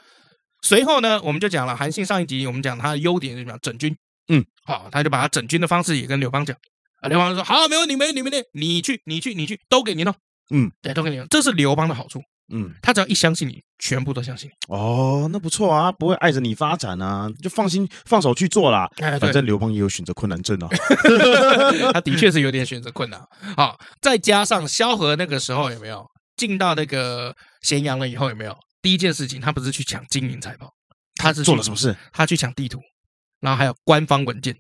[0.62, 3.56] 随后呢，我们就讲了韩信上一集我们讲他的优点是什么？
[3.62, 3.96] 整军，
[4.28, 6.56] 嗯，好，他就把他整军的方式也跟刘邦讲，
[7.00, 10.14] 啊，刘邦就说好，没问题，没问题，没问题，你去，你去，你去，都给你弄。
[10.50, 12.20] 嗯，对，都给你弄，这是刘邦的好处。
[12.50, 14.74] 嗯，他只要一相信你，全部都相信你。
[14.74, 18.88] 哦，那不错啊，不会碍着你发展啊，就放心放手去做啦。
[18.96, 20.68] 哎，反正刘邦也有选择困难症啊
[21.92, 23.20] 他的确是有点选择困难。
[23.54, 26.06] 好，再加上萧何那个时候有没有
[26.38, 30.72] 进到那个咸阳了以后有没有第一件事情，他不是去抢金银财宝，
[31.16, 31.96] 他是做了什么事？
[32.12, 32.80] 他去抢地图，
[33.40, 34.56] 然后还有官方文件，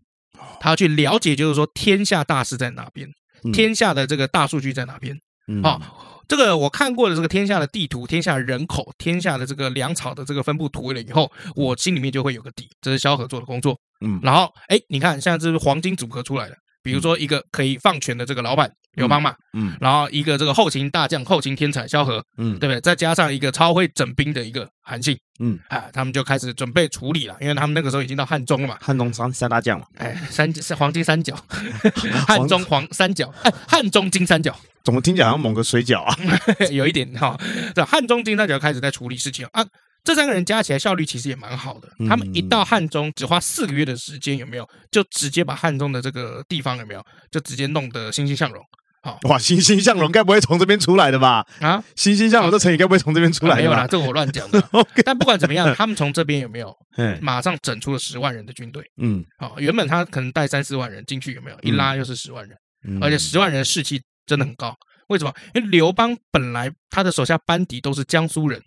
[0.60, 3.08] 他要去了解，就是说天下大势在哪边，
[3.52, 5.18] 天下的这个大数据在哪边。
[5.46, 13.78] 嗯，好，这个我看过了这个天下的地图、天下人口、天下的这个粮草的这个分布图了以后，我心里面就会有个底，这是萧何做的工作。
[14.04, 16.56] 嗯，然后哎，你看，现在这是黄金组合出来的。
[16.82, 22.80] 比如说一个可以放权的这个老板刘邦嘛，嗯，然后一个这个后勤大将、后勤天才萧何，嗯，对不对？
[22.80, 31.34] 再加上一个超会整兵的一个韩信，嗯，啊，他们就开始准备处理了，因为他们那个时候已经到汉中了嘛，汉中三三大将嘛，哎，三是黄金三角，
[32.26, 36.16] 汉中黄三角，哎，汉中金三角，怎么听起来好像某个水饺啊？
[36.70, 37.38] 有一点哈，
[37.74, 39.64] 这汉中金三角开始在处理事情啊。
[40.04, 41.88] 这三个人加起来效率其实也蛮好的。
[42.08, 44.66] 他们一到汉中，只花四个月的时间，有没有？
[44.90, 47.04] 就直接把汉中的这个地方有没有？
[47.30, 48.64] 就直接弄得欣欣向荣。
[49.02, 51.46] 好哇，欣欣向荣该不会从这边出来的吧？
[51.60, 53.62] 啊，欣欣向荣这成语该不会从这边出来的？
[53.62, 54.62] 没有啦，这个我乱讲的。
[55.04, 56.76] 但不管怎么样，他们从这边有没有？
[57.20, 58.82] 马上整出了十万人的军队。
[59.00, 61.58] 嗯，好，原本他可能带三四万人进去，有没有？
[61.62, 62.58] 一拉又是十万人，
[63.02, 64.76] 而且十万人士气真的很高。
[65.08, 65.32] 为什么？
[65.54, 68.60] 因为刘邦本来他的手下班底都是江苏人。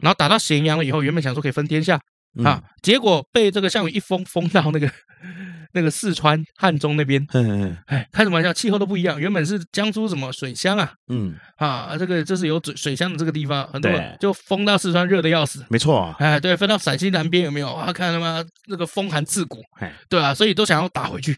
[0.00, 1.98] 然后打到咸阳了以后，原本想说可以分天下
[2.44, 4.90] 啊，结果被这个项羽一封封到那个
[5.74, 7.24] 那个四川汉中那边。
[7.86, 8.52] 哎，开什么玩笑？
[8.52, 9.20] 气候都不一样。
[9.20, 15.64] 原本是江苏什么水乡啊，嗯啊，这个这是有水水乡的这个地方，很多人就封到四川热的要死。
[15.68, 17.92] 没错啊，哎，对，分到陕西南边有没有啊？
[17.92, 19.62] 看他妈那个风寒刺骨，
[20.08, 21.36] 对啊，所以都想要打回去。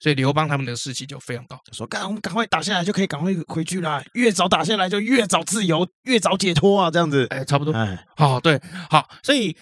[0.00, 4.02] 所以刘邦他们的士气就非常高，说：“赶我们赶快打下来，就可以赶快回去啦。
[4.12, 6.90] 越早打下来，就越早自由，越早解脱啊！
[6.90, 7.72] 这样子，哎，差不多。
[7.72, 9.56] 哎，好，对，好，所以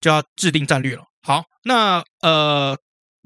[0.00, 1.02] 就要制定战略了。
[1.22, 2.74] 好，那呃，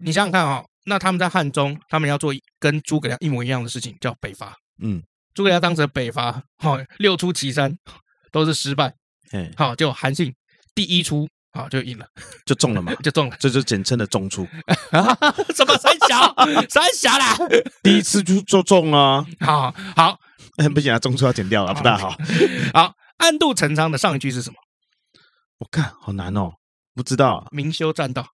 [0.00, 4.56] 你想想看啊、哦，那他们在汉中，他们要做跟诸葛亮一模一样的事情，叫北伐。
[4.82, 5.02] 嗯，
[5.34, 7.76] 诸葛亮当时的北伐，好、哦，六出祁山
[8.32, 8.94] 都是失败。
[9.32, 10.34] 哎，好，就韩信
[10.74, 12.06] 第一出。”好，就赢了，
[12.46, 14.46] 就中了嘛， 就中了，这就简称的中出。
[15.52, 16.32] 什么三峡？
[16.68, 17.36] 三峡啦？
[17.82, 19.26] 第一次就就中了。
[19.40, 20.16] 好好，
[20.72, 22.16] 不行啊，中出要剪掉了，不大好。
[22.72, 24.56] 好，暗度陈仓的上一句是什么？
[25.58, 26.52] 我看好难哦，
[26.94, 27.48] 不知道。
[27.50, 28.28] 明修栈道，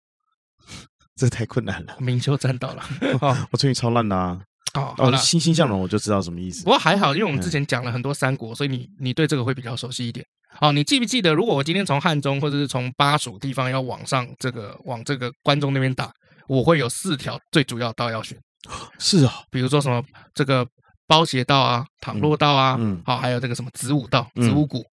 [1.17, 1.97] 这太困难了。
[1.99, 2.85] 明修栈道了，
[3.51, 4.41] 我成语超烂的啊。
[4.75, 6.63] 哦，欣欣向荣，我就知道什么意思。
[6.65, 10.25] 不过还好，因为我们之前讲了很多三国，所以你你对这个会比较熟悉一点。
[10.61, 16.13] 好，你记不记得，如果我今天从汉中或者是从巴蜀地方要往上这个往这个关中那边打，
[16.47, 18.37] 我会有四条最主要道要选。
[18.99, 20.03] 是啊，比如说什么
[20.35, 20.67] 这个
[21.07, 24.85] 包斜道啊、倘若道啊，嗯，好，还有这个什么子午道、子午谷。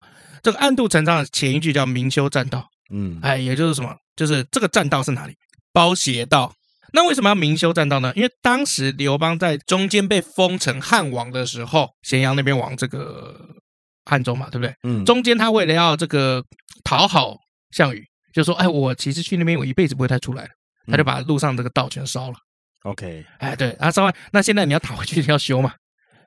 [0.44, 5.34] 这个暗度陈仓的前一句叫明修栈道，嗯，哎，也就是什么，就是这个栈道是哪里？
[5.72, 6.54] 包斜道。
[6.92, 8.12] 那为什么要明修栈道呢？
[8.14, 13.56] 因为当时刘邦在中间被封成汉王的时候，咸阳那边往这个。
[14.04, 14.74] 汉中嘛，对不对？
[14.82, 16.44] 嗯，中间他为了要这个
[16.82, 17.36] 讨好
[17.70, 18.04] 项羽，
[18.34, 20.48] 就说：“哎，我其实去那边，我一辈子不会再出来了。”
[20.90, 22.34] 他就把路上这个道全烧了。
[22.82, 25.74] OK，哎，对，啊，烧完，那现在你要讨回去要修嘛，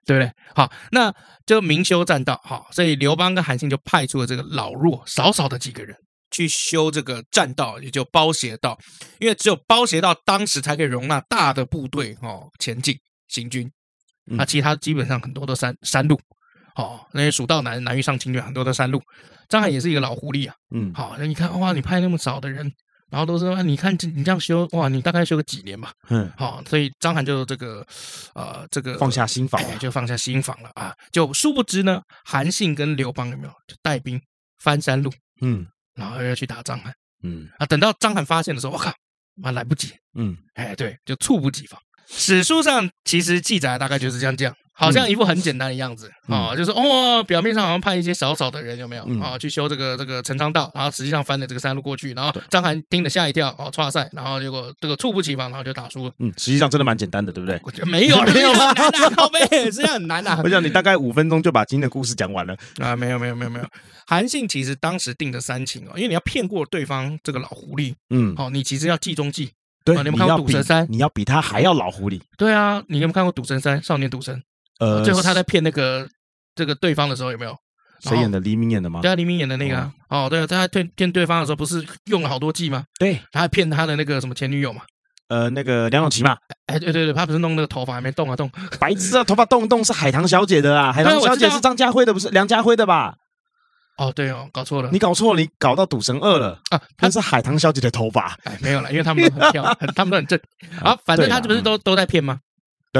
[0.06, 0.32] 对不对？
[0.56, 1.14] 好，那
[1.46, 2.40] 就明修栈道。
[2.46, 5.98] 好，所以刘邦跟韩信就派出了这个老弱少少的几个人
[6.36, 8.78] 去修这个栈道，也就包斜道，
[9.20, 13.72] 因为只有包斜道当时才可以容纳大的部队哦前进行军，
[14.26, 16.20] 那其他基本上很多都山山路。
[16.76, 19.02] 好、哦，那些蜀道难，难于上侵略，很多的山路。
[19.48, 20.54] 张邯也是一个老狐狸啊。
[20.72, 22.70] 嗯，好，那你看，哇，你派那么少的人，
[23.10, 25.94] 然后都说，你看你这样修，哇，你大概修个几年吧。
[26.10, 27.88] 嗯，好，所以张邯就这个，
[28.34, 30.94] 呃，这个放下心防，就放下心防了啊。
[31.14, 34.22] 就殊不知呢，韩信跟刘邦有没有就带兵
[34.60, 35.10] 翻山路？
[35.42, 35.66] 嗯，
[35.96, 36.94] 然后要去打章邯。
[37.24, 38.94] 嗯，啊，等到章邯发现的时候，我靠，
[39.36, 39.94] 妈来不及。
[40.14, 41.82] 嗯，哎，对，就猝不及防。
[42.08, 44.56] 史书上其实记载大概就是这样这样。
[44.78, 56.12] 好像一副很简单的样子啊，就是哦，表面上好像派一些少少的人有没有啊，去修这个这个陈仓道，然后实际上翻了这个山路过去，然后张邯听了吓一跳哦，挫赛，然后结果这个猝不及防，然后就打输了。
[56.20, 57.58] 嗯，实际上真的蛮简单的，对不对？
[57.64, 58.74] 我觉得没有没有吗？
[59.16, 60.42] 靠背，实际上很难啊。
[60.44, 63.66] 我想你大概五分钟就把今天的故事讲完了啊，没有没有没有没有。
[64.06, 69.52] 韩信其实当时定的三情哦，因为你要骗过对方这个老狐狸，嗯，好，你其实要计中计。
[69.86, 70.86] 对，你们看过赌神三？
[70.90, 72.20] 你要比他还要老狐狸。
[72.38, 73.82] 对啊，你有没有看过赌神三？
[73.82, 74.42] 少年赌神。
[74.80, 76.08] 呃，最后他在骗那个
[76.56, 77.56] 这个对方的时候有没有？
[78.02, 78.40] 谁演的？
[78.40, 79.00] 黎明演的吗？
[79.02, 79.92] 对啊，黎明演的那个。
[80.10, 82.84] 哦，对啊，他在骗骗对方的时候不是用了好多计吗？
[83.00, 84.82] 对，他还骗他的那个什么前女友嘛？
[85.30, 86.38] 呃，那个梁咏琪嘛？
[86.68, 88.52] 哎，对对对，他不是弄那个头发还没动啊动？
[88.80, 93.16] 白痴啊，头发动不动是海棠小姐的啊，海棠小姐是张家辉的，不是梁家辉的吧？
[93.98, 96.80] 哦，对哦，搞错了，你搞错了，你搞到赌神二了啊？
[96.98, 98.38] 他是海棠小姐的头发？
[98.44, 99.64] 哎，没有了，因为他们都很漂，
[99.96, 100.40] 他们都很正
[100.84, 100.96] 啊。
[101.06, 102.40] 反正他这不是都都在骗吗？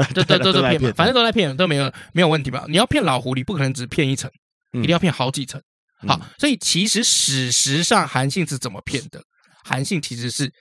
[0.04, 2.64] 对，都都都骗嘛，反正都在骗，都没有没有问题吧？
[2.68, 4.30] 你要骗老狐狸，不可能只骗一层，
[4.72, 5.60] 一定要骗好几层。
[6.06, 9.22] 好，所以其实史实上韩信是怎么骗的？
[9.64, 10.52] 韩信其实是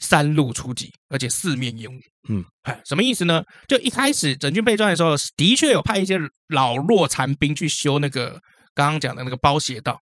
[0.00, 1.96] 三路出击，而且四面掩护。
[2.28, 3.42] 嗯，哎，什么意思呢？
[3.66, 6.18] 就一开始整军备战的时候，的确有派一些
[6.48, 8.40] 老弱残兵去修那个
[8.74, 10.00] 刚刚讲的那个包斜道。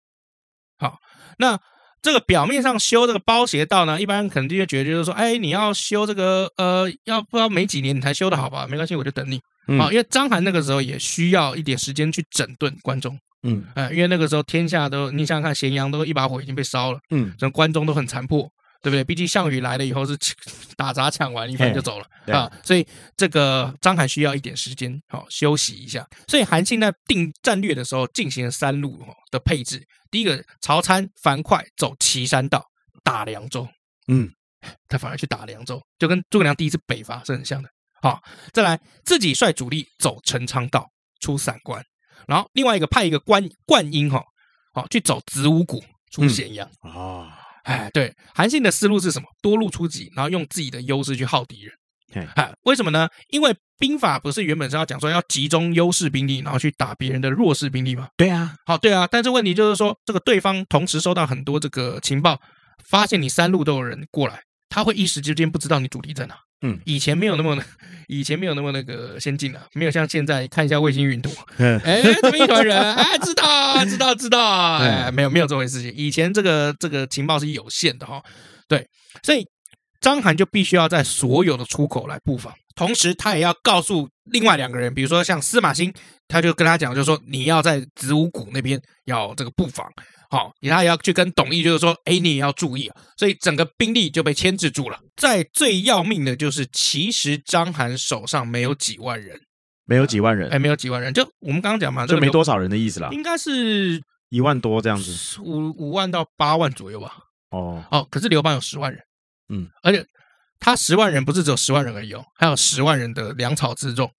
[0.78, 0.96] 好，
[1.38, 1.58] 那
[2.00, 8.66] 这个表面上修这个包斜道呢，一般人肯定会觉得就是说，哎，你要修这个，呃，要不知道没几年你才修的好吧？
[8.68, 9.40] 没关系，我就等你。
[9.78, 13.18] 啊，因为章邯那个时候也需要一点时间去整顿关中。
[13.42, 18.48] 嗯，哎，因为那个时候天下都，你想想看，咸阳都一把火已经被烧了，嗯，整个关中都很残破。
[18.80, 19.02] 对不对？
[19.02, 20.16] 毕竟项羽来了以后是
[20.76, 22.86] 打砸抢完一番就走了啊，所以
[23.16, 26.06] 这个章邯需要一点时间好休息一下。
[26.28, 29.84] 所以韩信在定战略的时候进行了三路的配置。
[30.10, 32.64] 第一个，曹参、樊哙走岐山道
[33.02, 33.68] 打凉州，
[34.06, 34.30] 嗯，
[34.88, 37.68] 他反而去打凉州，就跟诸葛亮第一次北伐是很像的。
[38.00, 40.88] 好，再来自己率主力走陈仓道
[41.20, 41.84] 出散关，
[42.26, 44.24] 然后另外一个派一个关灌婴哈，
[44.72, 47.37] 好去走子午谷出咸阳啊。
[47.68, 49.28] 哎，对，韩信的思路是什么？
[49.42, 51.74] 多路出击，然后用自己的优势去耗敌人。
[52.34, 53.06] 哎，为什么呢？
[53.28, 58.08] 因为兵法不是原本是要讲说要集中优势兵力，然后去打别人的弱势兵力吗？
[58.16, 59.06] 对啊，好，对啊。
[59.10, 62.40] 但是问题就是说，这个对方同时收到很多这个情报，
[62.88, 66.34] 发现你三路都有人过来，他会一时之间不知道你主力在哪。
[66.62, 67.56] 嗯，以前没有那么，
[68.08, 75.92] 以前没有那么那个先进啊，没有像现在看一下卫星云图， 哎，怎么一团人，哎，知道，知道，知道， 哎，没有，没有这回事情。
[75.94, 78.20] 以前这个这个情报是有限的哈，
[78.66, 78.84] 对，
[79.22, 79.46] 所以
[80.00, 85.92] 张邯就必须要在所有的出口来布防，同时他也要告诉另外两个人，比如说像司马欣，
[86.26, 89.86] 他就跟他讲，就是说你要在子午谷那边要这个布防。
[90.30, 92.96] 好，他也要去跟董翳，就是说，哎，你也要注意啊。
[93.16, 94.98] 所以整个兵力就被牵制住了。
[95.16, 99.40] 在最要命的就是，其实章邯手上没有几万人，
[99.86, 101.14] 没有几万人，哎，没有几万人。
[101.14, 103.08] 就我们刚刚讲嘛，就没多少人的意思啦。
[103.10, 107.16] 应该是一万多这样子，五五万到八万左右吧。
[107.50, 109.02] 哦哦，可是刘邦有十万人，
[109.48, 110.04] 嗯，而且
[110.60, 114.10] 他十万人不是只有十万人而已哦，还有十万人的粮草辎重，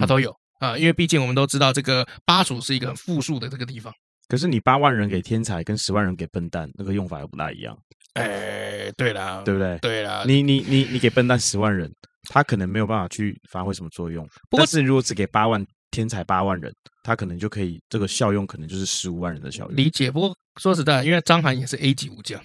[0.00, 0.78] 他都有啊。
[0.78, 3.92] 因为毕竟我们都知道，这个巴蜀是一个很富庶的这个地方。
[4.28, 7.76] 可是你八万人给天才，跟十万人给笨蛋，那个用法又不大一样。
[8.12, 9.78] 哎，对啦，对不对？
[9.78, 11.90] 对啦，你你你你给笨蛋十万人，
[12.28, 14.28] 他可能没有办法去发挥什么作用。
[14.50, 19.76] 但是如果只给八万天才八万人，他可能就可以，这个效用可能就是十五万人的效用。
[19.76, 20.10] 理解。
[20.10, 22.40] 不过说实在，因为张涵也是 A 级武将。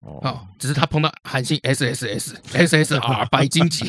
[0.00, 3.84] 哦，只是他碰到韩信 S S S S S R 白金级，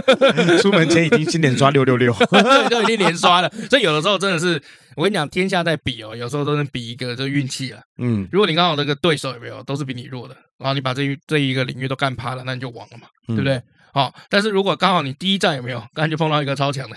[0.60, 2.12] 出门前已经先连刷六六六，
[2.70, 3.50] 都已经连刷了。
[3.70, 4.62] 所以有的时候真的是，
[4.96, 7.80] 我跟你讲，天下在比哦，有时候都能比一个就运气了。
[7.96, 13.60] 嗯，如果你刚好那个对手有没有都是比你弱的，然后你把这一这一个领域都干趴了，那你就亡了嘛，对不对？
[13.96, 16.96] 好，但是如果刚好你第一站有没有，刚才就碰到一个超强的，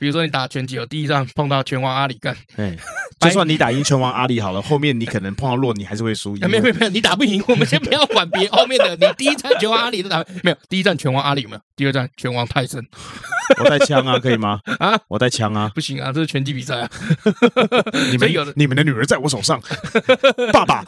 [0.00, 2.36] 比如说你打拳击，有第一站碰到拳王阿里干，
[3.20, 6.34] 就算你打赢拳王阿里好了，后面你可能碰到弱，你还是会输。
[6.50, 12.80] 没有没有没有，你打不赢，我们先不要管别 后面的，你第一站拳王阿里都打没有，第一站拳王阿里有没有，第二战拳王泰森，
[13.58, 14.60] 我带枪啊，可以吗？
[14.78, 16.88] 啊，我带枪啊，不行啊，这是拳击比赛啊。
[18.12, 19.60] 你们有的，你们的女儿在我手上，
[20.54, 20.84] 爸爸，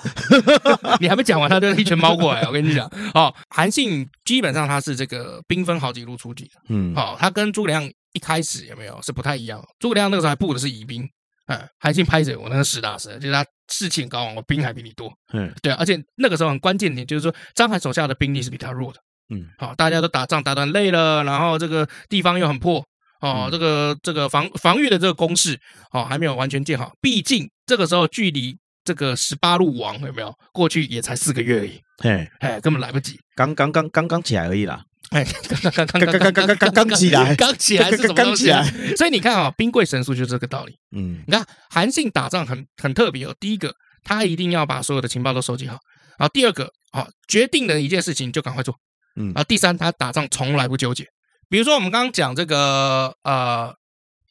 [1.01, 5.43] 你还没讲完，他就一拳猫过来，我跟你讲， 哦，韩信基本上他是这个。
[5.49, 9.61] 兵分好几路出击，嗯，好，他跟诸葛亮一开始有没有是不太一样？
[9.81, 11.05] 诸葛亮那个时候还布的是疑兵，
[11.47, 22.85] 哎，韩信拍着我那个实打实，就是他士气很高昂，我兵还比你多，嗯，对啊，而且那个时候很关键点就是说，章邯手下的兵力是比他弱的，嗯，好，大家都打仗打得累了，然后这个地方又很破，
[23.21, 25.59] 哦，这个这个防防御的这个工事，
[25.93, 34.85] 哦，还没有完全建好，毕竟这个时候距离这个十八路王有没有过去也才四个月而已，嘿，哎，根本来不及，刚刚刚刚刚起来而已啦。
[35.11, 38.65] 哎，刚刚刚刚刚刚刚刚刚刚起来，刚起来是什么东西啊？
[38.97, 40.75] 所以你看啊，兵贵神速就是这个道理。
[40.97, 43.35] 嗯，你看韩信打仗很很特别哦。
[43.39, 45.79] 第一个，他一定要把所有的情报都收集好。
[46.19, 48.75] 然后第二个，啊，决定的一件事情就赶快做。
[49.17, 51.07] 嗯，啊第三，他打仗从来不纠结。
[51.49, 53.75] 比如说我们刚刚讲这个，呃。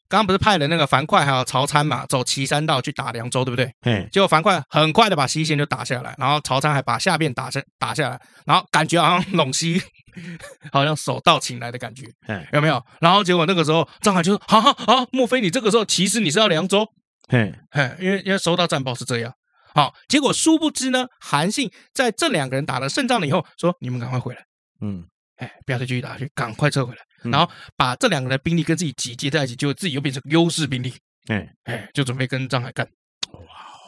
[0.09, 3.73] 刚刚不是派了那个樊哙还有曹参嘛，走岐山道去打凉州，对不对？
[3.81, 4.07] 嗯。
[4.11, 9.81] 结果樊哙很快的把西线就打下来，然后曹参还把下边打下打下来，然后感觉好像陇西
[10.71, 12.79] 好像手到擒来的感觉，嗯，有没有？
[13.01, 16.87] 然后结果那个时候张邯就说：“好好好，莫非你这个时候其实你是要凉州？”
[17.29, 19.33] 嘿，嘿，因为因为收到战报是这样。
[19.73, 24.43] 好，结果殊不知呢，韩信在这两个人打了胜仗了以后，说：“你们赶快回来。”
[24.81, 25.05] 嗯。
[25.37, 30.93] 哎，不要再继续打下去，赶快撤回来，嗯、然后把这两个人的兵力跟自己集结在一起，就自己又变成优势兵力。
[31.27, 32.87] 哎哎，就准备跟张邯干。
[33.31, 33.41] 哇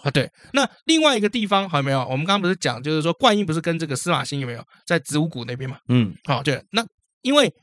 [0.04, 0.28] 啊，对。
[0.54, 2.00] 那另外一个地方还有没有？
[2.06, 5.78] 我们刚刚不是讲，就是说灌婴不是跟这个司马欣有没有在子午谷那边嘛？
[5.88, 6.62] 嗯，好、哦，对。
[6.71, 6.84] 那
[7.21, 7.54] 因为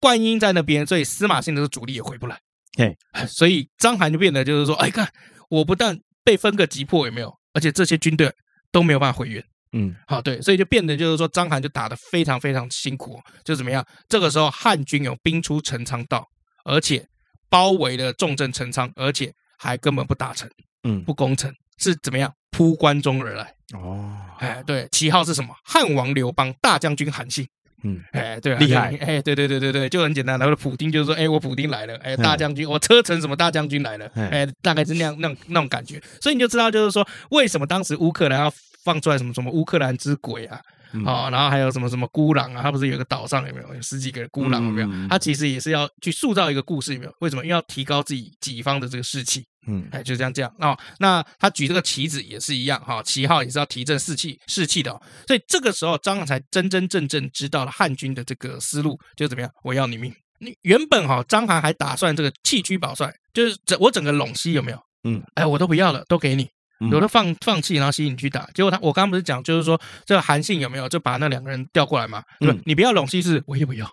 [0.00, 2.36] 灌婴在那边，所以司马欣的主力也回不来。
[2.76, 2.92] 嘿，
[3.28, 5.08] 所以张邯就变得就是说，哎，看
[5.48, 8.32] 我不但被分个击破有没有，而且这些军队
[8.72, 9.44] 都没有办法回援。
[9.72, 13.84] 嗯，好，对，所以就变得就是说，章邯就打得非常非常辛苦，就怎么样？
[14.08, 16.26] 这个时候汉军有兵出陈仓道，
[16.64, 17.06] 而且
[17.48, 20.48] 包围了重镇陈仓，而且还根本不打城，
[20.84, 22.32] 嗯，不攻城，是怎么样？
[22.50, 23.54] 扑关中而来。
[23.74, 25.54] 哦，哎，对，旗号是什么？
[25.64, 27.46] 汉王刘邦大将军韩信。
[27.84, 30.38] 嗯，哎，对、啊，厉害，哎，对对对对对，就很简单。
[30.38, 36.00] 然后普丁就是说，哎，我普丁来了，哎，大将军，我车臣什么大将军来了，哎，大概是那样那种那种感觉。
[36.20, 38.52] 所以你就知道，就是说，为什么当时乌克兰要
[38.84, 40.60] 放出来什么什么乌克兰之鬼啊？
[41.06, 42.62] 啊，然后还有什么什么孤狼啊？
[42.62, 44.88] 他不是有个岛上有没有有十几个孤狼有没有？
[45.08, 47.14] 他其实也是要去塑造一个故事有没有？
[47.20, 47.42] 为什么？
[47.42, 49.42] 因为要提高自己己方的这个士气。
[49.68, 50.76] 嗯，哎，就这样这样哦。
[50.98, 54.90] 那他举这个旗子也是一样哈，旗号也是要提振士气士气的。
[55.26, 59.50] 所以这个时候，张邯才真真正正知道了汉军的这个思路，就怎么样？
[59.62, 60.12] 我要你命！
[60.40, 64.78] 你原本哈，章邯还打算这个弃车保帅，就是整我整个陇西有没有？
[65.04, 66.50] 嗯，哎，我都不要了，都给你，
[66.90, 68.48] 有的放放弃，然后吸引你去打。
[68.54, 72.22] 结果他，我刚刚不是讲，就是说这个韩信有没有就把那两个人调过来嘛？
[72.40, 73.88] 嗯，你不要陇西是，我也不要。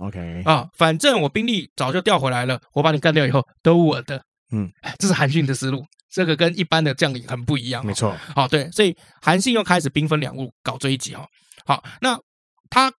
[0.00, 4.22] OK 啊，反正我兵力早就调回来了，我把你干掉以后都我的。
[4.52, 7.84] 嗯，这是韩信的思路，这个跟一般的将领很不一样。
[7.84, 11.26] 没错，好，对，所以韩信又开始兵分两路搞追击哈。
[11.64, 12.18] 好，那
[12.68, 12.92] 他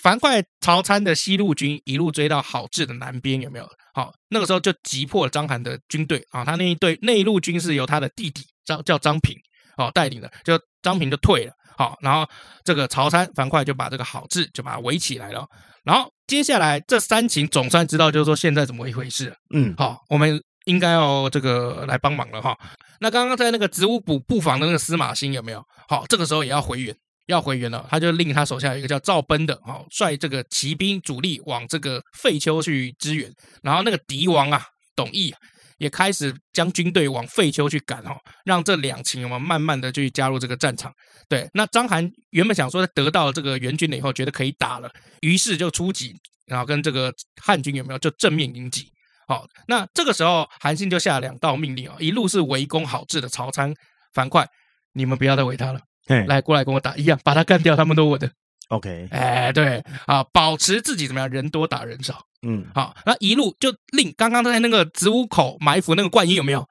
[0.00, 3.68] 樊哙、曹参的西路军一路追到郝志的南边，有没有？
[3.94, 6.44] 好，那个时候就击破了章邯的军队啊。
[6.44, 9.36] 他那一队内陆军是由他的弟弟张叫张平
[9.76, 11.52] 哦带领的，就张平就退了。
[11.76, 12.28] 好，然后
[12.64, 15.46] 这个曹参、樊哙就把这个好字就把它围起来了。
[15.84, 19.34] 然后接下来这三秦总算知道，就是说现在怎么一回事。
[19.54, 20.42] 嗯，好，我们。
[20.66, 22.56] 应该要这个来帮忙了哈。
[23.00, 25.60] 那刚刚在那个子午谷布防的那个司马欣有没有？
[25.88, 26.96] 好，这个时候也要回援，
[27.26, 27.84] 要回援了。
[27.90, 33.28] 他就令他手下有一个叫赵奔的，好，率这个骑兵主力往这个废丘去支援。
[33.60, 35.34] 然后那个敌王啊，董翳
[35.82, 40.94] 也开始将军队往废丘去赶哦，让这两秦我们慢慢的去加入这个战场。
[41.28, 44.88] 对，那章邯原本想说得到这个援军了以后，觉得可以打了，
[45.22, 46.14] 于是就出击，
[46.46, 48.86] 然后跟这个汉军有没有就正面迎击。
[49.26, 53.74] 好，那这个时候韩信就下了两道命令啊，一路是围攻好治的曹参、
[54.14, 54.46] 樊哙，
[54.92, 58.30] 你们不要再围他了，嘿来过来跟我打一样，把他干掉，他们都我的。
[58.68, 62.24] OK，哎，对啊，保持自己怎么样，人多打人少。
[62.46, 66.66] 嗯，好，那一路就令刚刚在那个植物口埋伏那个灌婴有没有？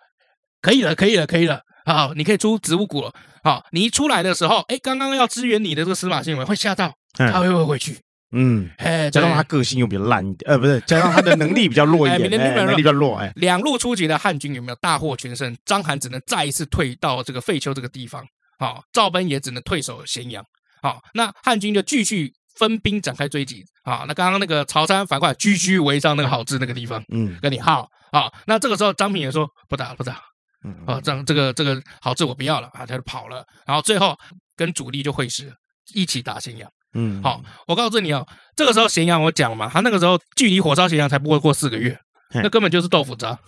[0.62, 1.62] 可以了，可以了，可以了。
[1.86, 3.12] 好，你可以出植物谷了。
[3.44, 7.98] 好，你一出来的时候，哎，刚刚要支援你的这个司马欣会吓到，他会不会回去？
[8.34, 15.58] 嗯，哎，加上他个性又比较烂一点，呃，不是，加上他的能力比较弱一点，能力比较弱，哎，两路出击的汉军有没有大获全胜？
[15.66, 18.24] 章邯只能再一次退到这个废丘这个地方，
[18.60, 20.46] 好，赵奔也只能退守咸阳，
[20.82, 30.22] 好，那汉军就继续分兵展开追击，啊，那刚刚那个曹参、樊哙继续围上那个郝志那个地方，嗯，跟你耗，啊，那这个时候张平也说不打不打，
[30.64, 34.18] 嗯，啊，这这个这个郝志我不要了啊，他就跑了，然后最后
[34.56, 35.52] 跟主力就会师，
[35.94, 36.70] 一起打咸阳。
[36.94, 41.98] 嗯，好，我告诉你哦，这个时候咸阳我讲嘛，他那个时候距离火烧咸阳才不会过四个月，
[42.34, 43.40] 那根本就是豆腐渣，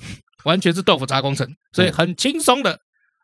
[0.45, 2.79] 完全是豆腐渣工程，所以很轻松的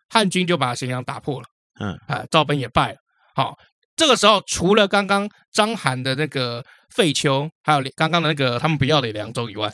[0.10, 1.48] 汉军就把咸阳打破了。
[1.80, 2.98] 嗯，啊，赵本也败了。
[3.34, 3.56] 好，
[4.00, 9.70] 这个时候除了刚刚章邯的那个废丘，还有刚刚的那个他们不要的凉州以外，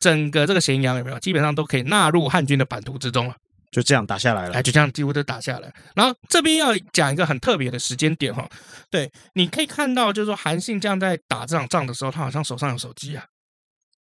[0.00, 3.34] 整个这个咸阳有没有基本上都可以纳入汉军的版图之中了。
[3.70, 5.70] 就这样打下来了，哎，就这样几乎都打下来。
[5.94, 8.48] 然后这边要讲一个很特别的时间点哈，
[8.90, 13.22] 对，你可以看到，就是说韩信这样在打这场仗的时候，他好像手上有手机啊，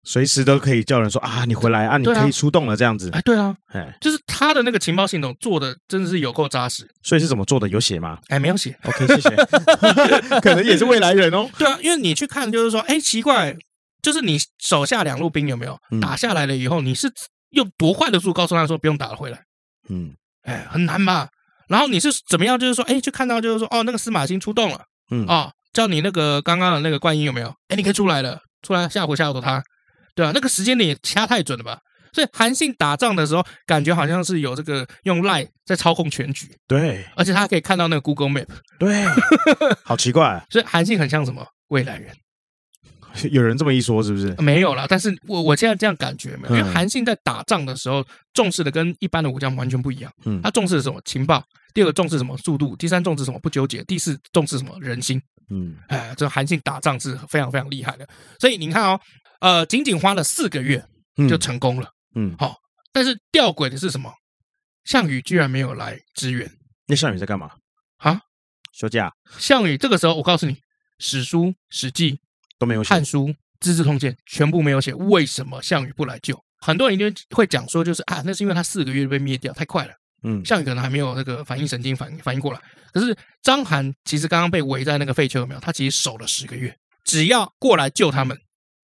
[0.09, 3.11] 随时都可以叫人说啊，你回来啊，你可以出动了这样子。
[3.13, 6.89] 哎，对啊，哎，就是他的那个情报系统做的真的是有够扎实。
[7.03, 7.69] 所以是怎么做的？
[7.69, 8.17] 有写吗？
[8.29, 8.75] 哎，没有写。
[8.85, 9.29] OK，谢谢。
[10.41, 11.47] 可能也是未来人哦。
[11.59, 13.55] 对啊，因为你去看，就是说，哎，奇怪，
[14.01, 17.07] 就是你手下两路兵有没有打下来了以后，你是
[17.51, 19.43] 用多快的速度告诉他说不用打了，回来。
[19.89, 21.29] 嗯，哎，很难吧？
[21.67, 22.57] 然后你是怎么样？
[22.57, 27.53] 就是说，哎，就看到就是说，哦，那个司马欣出动了，嗯，哦，叫你那个刚刚的那个灌婴有没有？
[27.67, 29.63] 哎，你可以出来了，出来吓唬吓唬他，
[30.19, 30.31] 对啊？
[30.33, 31.79] 那个时间点也掐太准了吧？
[32.11, 39.05] 所以韩信打仗的时候，感觉好像是有这个用 lie 在操控全局，对，而且他可以看到那个 Google Map，对，
[39.85, 42.13] 好奇怪，所以韩信很像什么未来人。
[43.31, 44.35] 有人这么一说，是不是？
[44.39, 50.11] 没有啦，但是我我现在这样感觉没有，因为韩信在打仗的时候重视的跟一般的武将完全不一样。
[50.25, 51.01] 嗯，他重视的什么？
[51.05, 51.43] 情报。
[51.73, 52.35] 第二个重视什么？
[52.37, 52.75] 速度。
[52.75, 53.39] 第三重视什么？
[53.39, 53.83] 不纠结。
[53.85, 54.75] 第四重视什么？
[54.79, 55.21] 人心。
[55.49, 58.07] 嗯，哎，这韩信打仗是非常非常厉害的。
[58.39, 58.99] 所以你看哦，
[59.39, 60.85] 呃，仅仅花了四个月
[61.29, 61.91] 就成功了。
[62.15, 62.57] 嗯，好，
[62.91, 64.13] 但是吊诡的是什么？
[64.83, 66.51] 项羽居然没有来支援。
[66.87, 67.51] 那项羽在干嘛？
[67.97, 68.21] 啊？
[68.73, 69.13] 休假。
[69.37, 70.57] 项羽这个时候，我告诉你，
[70.99, 72.19] 史书、史记。
[72.57, 73.27] 都没有写，《汉书》
[73.61, 76.37] 《资治通鉴》全部没有写，为什么项羽不来救？
[76.59, 79.93] 很多人就会讲说，就是啊，那是因为他四个月就被灭掉，太快了。
[80.23, 82.59] 嗯，项羽可能还没有那个反应神经反反应过来。
[82.91, 85.59] 可是章邯其实刚刚被围在那个废丘有没有？
[85.61, 88.37] 他其实守了十个月，只要过来救他们，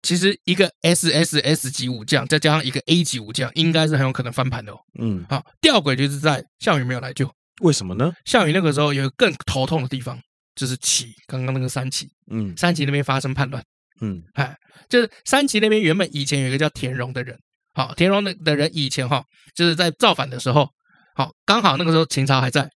[0.03, 4.79] 其实一个 S S S 级武将再加上一个 A 级武将，应该是很有可能翻盘的哦。
[4.99, 7.31] 嗯，好，吊诡就是在项羽没有来救，
[7.61, 8.13] 为什么呢？
[8.25, 10.19] 项羽那个时候有个更头痛的地方，
[10.55, 13.63] 就是齐刚刚那个三齐，嗯，三齐那边发生叛乱，
[14.01, 14.57] 嗯，哎，
[14.89, 17.39] 就是三齐那边原本以前有一个叫田荣的人，
[17.75, 19.23] 好，田荣的的人以前哈，
[19.55, 20.69] 就是在造反的时候，
[21.15, 22.71] 好，刚好那个时候秦朝还在。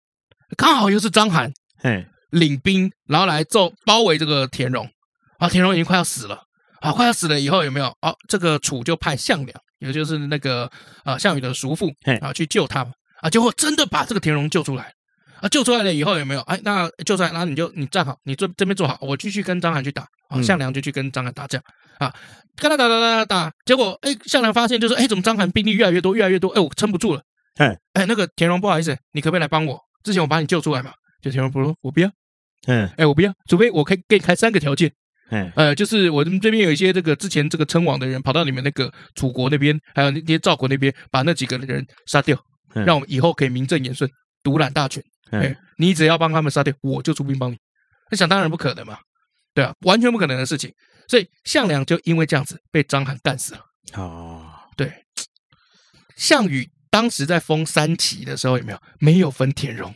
[0.56, 4.88] 刚好又是章邯，嘿，领兵然后来揍包围这个田荣，
[5.38, 6.42] 啊，田荣已经快要死了，
[6.84, 7.86] 啊，快要死了以后有没有？
[8.02, 10.70] 哦，这个楚就派项梁，也就是那个
[11.04, 14.92] 呃项羽的叔父，啊，去救他嘛，啊，结果真的把这个田荣救出来，
[15.40, 16.40] 啊，救出来了以后有没有？
[16.42, 21.58] 哎，那救出来，那你就你站好，你这这边坐好，我继续跟张邯去打，啊，项梁就去跟张邯打架，
[21.98, 22.12] 啊，
[22.56, 27.22] 跟他打打打打打，结果哎，项梁发现就是哎，怎么张邯兵力越来越多，越来越多，哎，我撑不住了，
[27.56, 29.80] 哎，哎，那个田荣不好意思，你可不可以来帮我？
[30.02, 32.10] 之前我把你救出来嘛，就田荣不说，我不要，
[32.66, 34.92] 嗯，哎，我不要，除非我可以给你开三个条件，嗯，
[35.54, 42.38] 呃，就是我们这边有一些这个之前这个称王的人跑到你们那个楚国那边，还有那些赵国那边，把那几个人杀掉，
[42.72, 44.08] 让我们以后可以名正言顺
[44.42, 47.56] 独揽大权，哎，你只要帮他们杀掉，我就出兵帮你。
[48.10, 48.98] 那想当然不可能嘛，
[49.54, 50.72] 对啊，完全不可能的事情。
[51.08, 53.60] 所以项梁就因为这样子被章邯干死了。
[53.94, 54.92] 哦，对，
[56.16, 56.68] 项羽。
[56.90, 58.78] 当时在封三齐的时候有没有？
[59.00, 59.92] 没有分田荣，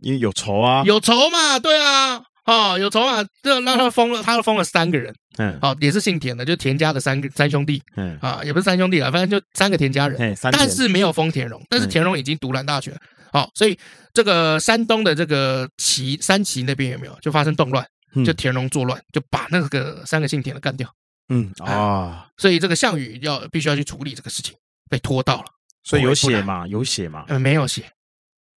[0.00, 2.20] 因为有仇啊，有仇嘛，对啊，
[2.50, 12.92] 哦，有仇啊，这让他封了，他封了三个人，嗯，哦，也是姓田的，就田家的三个三兄弟，嗯，啊，也不是三兄弟啊，反正就三个田家人，但是没有封田荣，但是田荣已经独揽大权，
[13.32, 13.78] 好，所以
[14.12, 17.86] 这个山东的这个齐三齐那边有没有就发生动乱？
[18.26, 20.92] 就田荣作乱，就把那个三个姓田的干掉，
[21.28, 24.52] 嗯啊，所以这个项羽要必须要去处理这个事情，
[24.88, 25.44] 被拖到了。
[25.84, 26.66] 所以有写嘛？
[26.66, 27.24] 有写嘛？
[27.28, 27.84] 呃，没有写。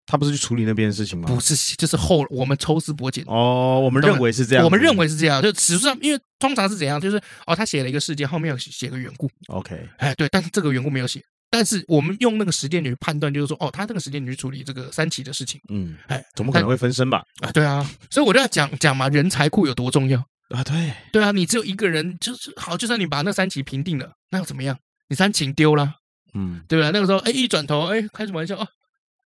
[0.06, 1.26] 他不是去处理那边的事情吗？
[1.26, 3.24] 不是，就是后我们抽丝剥茧。
[3.26, 4.64] 哦，我们认为是这样。
[4.64, 7.00] 我们认为是这样，就实际上，因为通常是怎样？
[7.00, 9.30] 就是哦，他写了一个事件，后面有写个缘故。
[9.48, 11.22] OK，哎，对，但是这个缘故没有写。
[11.50, 15.60] 但是我们用那个时间点去判断，就是说，哦，他这个时间点去处理这个三齐的事情。
[15.68, 17.22] 嗯，哎，怎么可能会分身吧？
[17.40, 20.64] 啊，对啊，所以我就要讲讲嘛，人才库有多重要啊？
[20.64, 24.76] 对，对啊，你只有一个人，就是好，就算你把那三齐平定了，那又怎么样？
[25.08, 25.94] 你三齐丢了。
[26.34, 26.90] 嗯，对吧？
[26.92, 28.66] 那个时候，哎，一转头，哎，开什么玩笑啊？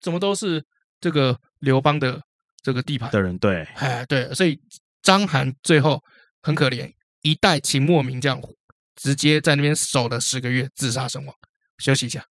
[0.06, 0.64] 怎么都是
[1.02, 2.22] 这个刘邦的
[2.62, 3.36] 这个地盘的人？
[3.40, 4.62] 对，哎，对，所以
[5.02, 6.00] 章邯最后
[6.44, 6.94] 很可怜，
[7.24, 8.40] 一代秦末名将，
[8.96, 11.36] 直接在那边守了十个月，自杀身亡。
[11.80, 12.24] 休息一下。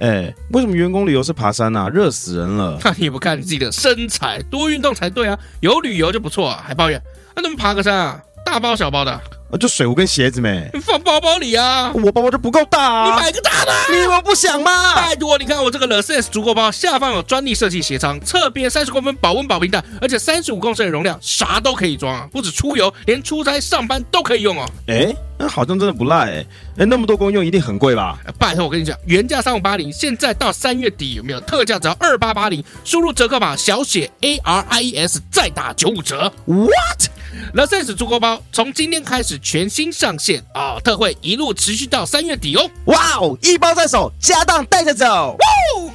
[0.00, 1.88] 哎，为什么员工旅游是爬山啊？
[1.88, 2.78] 热死人了！
[2.84, 5.40] 那 你不看你自己的身材，多运动才对啊！
[5.62, 7.02] 有旅游就不错啊，还抱怨？
[7.34, 8.22] 那怎么爬个山啊？
[8.44, 9.18] 大包小包的。
[9.58, 11.92] 就水壶跟鞋子没放包包里啊！
[11.94, 13.04] 我包包就不够大啊！
[13.04, 14.94] 你买个大的，你以为我不想吗？
[14.96, 22.28] 拜托，你看我这个 Le Sense 足够包，下方有专利设计鞋仓，侧边三十公分保温保平袋，而且三十五公升的容量，啥都可以装啊！
[22.32, 24.68] 不止出游，连出差上班都可以用哦。
[24.88, 26.46] 哎，那好像真的不赖哎！
[26.76, 28.16] 哎，那么多功用，一定很贵吧？
[28.38, 31.80] 拜托，我跟你讲，原价三五八零，现在到三月底有没有特价？
[31.80, 36.32] 只要二八八零，输入折扣码小写 A R I E S 再打九五折。
[36.46, 40.80] What？Le Sense 足够包从今天开始全新上线啊、哦！
[40.84, 42.70] 特惠一路持续到三月底哦！
[42.84, 45.36] 哇哦，一包在手，家当带着走。
[45.36, 45.92] 哇！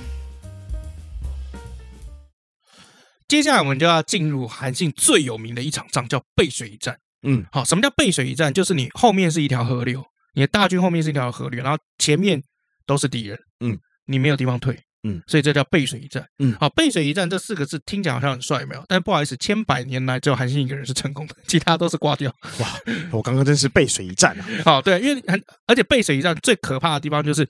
[3.30, 6.98] 接下来我们就要进入韩信最有名的一场仗，叫背水一战。
[7.28, 8.54] 嗯，好，什么叫背水一战？
[8.54, 10.02] 就是你后面是一条河流，
[10.34, 12.42] 你的大军后面是一条河流，然后前面
[12.86, 13.38] 都是敌人。
[13.60, 14.80] 嗯，你没有地方退。
[15.04, 16.26] 嗯，所以这叫背水一战。
[16.40, 18.84] 嗯，好，背水一战这四个字听起来好像很帅，有没有？
[18.88, 22.34] 但不好意思，千百年来只有韩信一个人是成功的，其他都是挂掉。
[22.60, 22.68] 哇，
[23.12, 24.46] 我刚刚真是背水一战啊！
[24.66, 27.48] 好，对，因为很而且背水一战最可怕的地方就是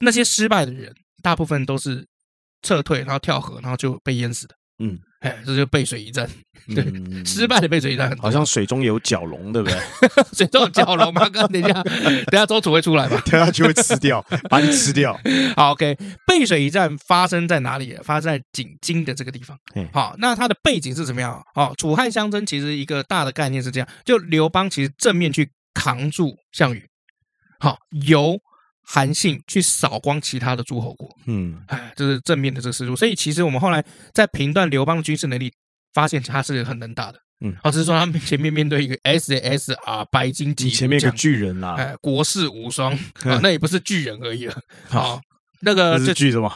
[0.00, 0.92] 那些失败的人，
[1.22, 2.06] 大部分都是
[2.62, 4.54] 撤退，然后跳河，然后就被淹死的。
[4.78, 4.98] 嗯。
[5.24, 6.28] 哎，这就背水一战，
[6.74, 9.78] 对，嗯、失败的背水一战，好像水中有蛟龙，对不对？
[10.36, 11.26] 水中有蛟龙吗？
[11.30, 13.18] 哥，等一下，等一下周楚会出来吧？
[13.24, 15.18] 等下就会吃掉，把你吃掉。
[15.56, 15.96] 好，OK，
[16.26, 17.96] 背水一战发生在哪里？
[18.02, 19.58] 发生在井津的这个地方。
[19.92, 21.42] 好，那它的背景是怎么样？
[21.54, 26.86] 好，楚汉相争，其实一个大的概念是这样：就刘邦其实正面去扛住项羽，
[27.58, 28.38] 好，由。
[28.86, 32.94] 韩信去扫光其他的诸侯国，嗯，哎，这是正面的这个思路。
[32.94, 33.82] 所以其实我们后来
[34.12, 35.52] 在评断刘邦的军事能力，
[35.94, 42.92] 发现他是很能打的，嗯，哦，只是说他们前面面对一个 S S R 白金级，前面一个巨人啦，哎，国士无双
[43.24, 44.54] 啊，那也不是巨人而已了，
[44.88, 45.20] 好，
[45.62, 46.52] 那个是巨什么？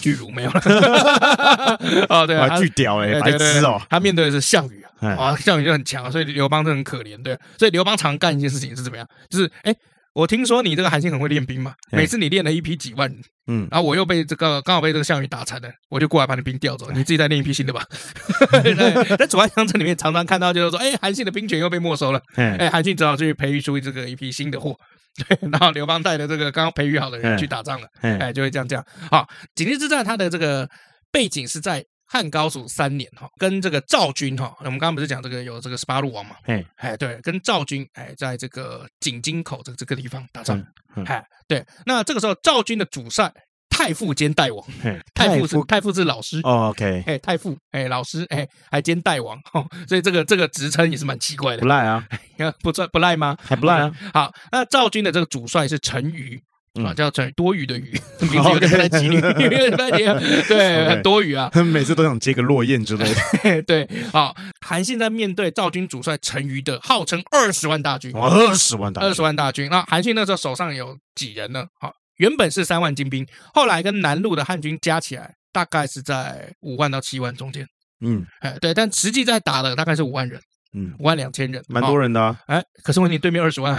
[0.00, 0.60] 巨乳没有了，
[2.08, 9.06] 哦，对啊，巨屌哎，白痴哦，他面对的是项羽啊，啊，项羽就很强，所以刘邦就很可怜，对，所以刘邦常干一件事情是怎么样？
[9.28, 9.74] 就是哎。
[10.14, 17.82] 我听说你这个韩信很会练兵嘛，每次你练了一批几万人，嗯，然后我又被这个刚好被这个项羽打残了，我就过来把你兵调走，你自己再练一批新的吧。
[18.62, 24.76] 对， 在楚汉相争里面常常看到就是说，哎，韩信的兵权又被没收了，哎，韩信只好去培育出这个一批新的货，
[25.28, 28.84] 对，然后刘邦带着这个刚刚培育好的人去打仗了，哎，就会这样这样。
[29.10, 30.68] 好，井陉之战它的这个
[31.10, 31.84] 背景是在。
[32.12, 36.36] 汉高祖三年哈，跟这个赵军哈，我们刚刚不是讲这个有这个十八路王嘛？
[36.44, 40.62] 哎哎，对，跟赵军哎，在这个井津口这这个地方打仗，
[41.06, 43.32] 哎，对，那这个时候赵军的主帅
[43.70, 44.62] 太傅兼代王，
[45.14, 49.40] 太傅是太傅是老师，OK，哎，太傅哎，老师哎，还兼代王，
[49.88, 52.06] 所以这个这个职称也是蛮奇怪的，不赖啊，
[52.62, 53.38] 不赖不赖吗？
[53.42, 53.90] 还不赖啊。
[54.12, 56.38] 好，那赵军的这个主帅是陈馀。
[56.82, 59.20] 啊，叫成多余的余， 名字有点不太吉利，
[60.48, 61.50] 对，很多余啊。
[61.66, 63.62] 每次都想接个落雁之类的。
[63.62, 69.68] 对，好，韩信在面对赵军主帅陈馀的号称二十万大军，二十万大，二十万大军。
[69.68, 71.66] 那韩信那时候手上有几人呢？
[71.78, 77.66] 好，原本是三万精兵，后来跟南路的汉军加起来，大概是在五万到七万中间。
[78.00, 80.40] 嗯，哎，对，但实际在打的大概是五万人。
[80.74, 82.36] 嗯，五万两千人，蛮多人的啊。
[82.46, 83.78] 哎，可是问题对面二十万。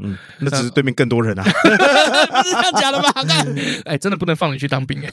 [0.00, 1.42] 嗯， 那只是对面更多人啊。
[1.42, 1.48] 不
[2.46, 3.12] 是这样讲的吧？
[3.86, 5.10] 哎，真的不能放你去当兵哎。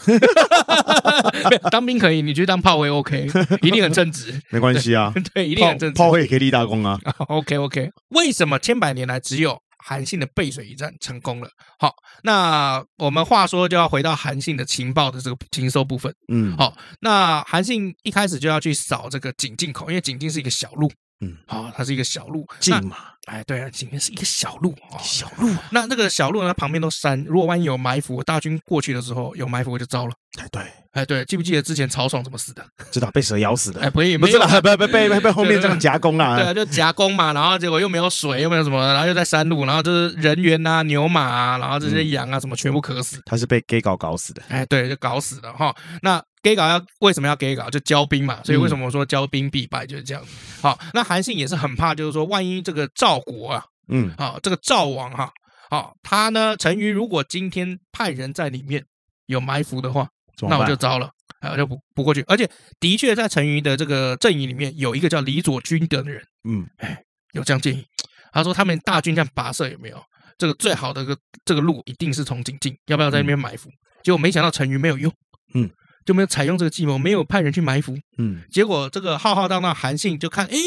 [1.71, 3.27] 当兵可以，你去当炮灰 OK，
[3.61, 4.39] 一定很称职。
[4.51, 5.97] 没关系啊，对，一定很称职。
[5.97, 6.99] 炮灰也可以立大功啊。
[7.29, 11.49] OK OK，为什么千百年来只有韩信的背水一战成功了？
[11.79, 16.13] 好，那我们话说就要回到韩信的情报的这个情搜部分。
[16.31, 20.91] 嗯，好，那韩信一开始就要去扫这个井津口，因为井津是一个小路。
[21.21, 22.97] 嗯，好，它是一个小路，近嘛？
[23.25, 25.49] 哎，对啊，前面是一个小路哦，小路。
[25.71, 30.13] 那那个小路呢，旁边都山，如果万一有埋伏，大军过去的时候有埋伏就糟了。
[30.37, 30.61] 哎，对，
[30.91, 32.63] 哎，对，记不记得之前曹爽怎么死的？
[32.91, 33.81] 知道被蛇咬死的。
[33.81, 36.35] 哎，不也不是啦，不不被被被后面这样夹攻啊。
[36.35, 43.21] 对啊，就夹攻嘛，然后结果又没有水，又没有什么，然后又在山路，然后就是人员啊、牛马啊，然后这些羊啊什么全部渴死。
[43.25, 44.43] 他是被 gay 搞搞死的。
[44.49, 45.73] 哎，对，就搞死了哈。
[46.01, 46.21] 那。
[46.45, 47.67] 给稿要为什么要给稿？
[47.71, 50.23] 就交兵嘛，所以为什么我说交兵必败就是这样。
[50.61, 55.33] 好，那韩信也是很怕，就是说万一这个赵国啊，嗯，好，这个赵王哈，
[55.71, 58.85] 好，他呢，陈馀如果今天派人在里面
[59.25, 60.07] 有埋伏的话，
[60.47, 61.09] 那我就糟了，
[61.51, 62.21] 我就补不过去。
[62.27, 62.47] 而且
[62.79, 67.01] 的确在陈馀的这个阵营里面有一个叫李左军德的人，嗯，哎，
[67.33, 67.83] 有这样建议，
[68.31, 69.99] 他说他们大军这样跋涉有没有？
[70.37, 73.67] 这个最好的个这个路一定是从井津，要不要在那边埋伏？
[74.03, 75.11] 结果没想到陈馀没有用，
[75.55, 75.67] 嗯。
[76.05, 77.97] 就没有采用这个计谋，没有派人去埋伏。
[78.17, 80.57] 嗯，结果这个浩浩荡荡韩信就看，诶，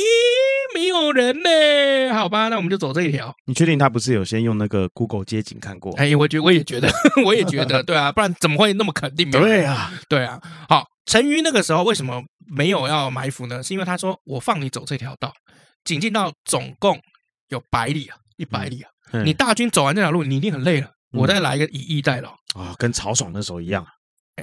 [0.74, 2.14] 没有人呢。
[2.14, 3.34] 好吧，那我们就走这一条。
[3.46, 5.92] 你确定他不是有先用那个 Google 街景看过？
[5.96, 6.90] 哎，我觉我也觉得，
[7.24, 9.30] 我也觉得， 对啊，不然怎么会那么肯定？
[9.30, 10.40] 对啊，对啊。
[10.68, 13.62] 好，陈馀那个时候为什么没有要埋伏呢？
[13.62, 15.32] 是因为他说我放你走这条道，
[15.84, 17.00] 仅进到总共
[17.48, 18.90] 有百里啊，一百里啊。
[19.12, 23.86] 嗯，你大军走完这条路，你一定很累了，我再来一个以逸待劳啊，跟曹爽那时候一样。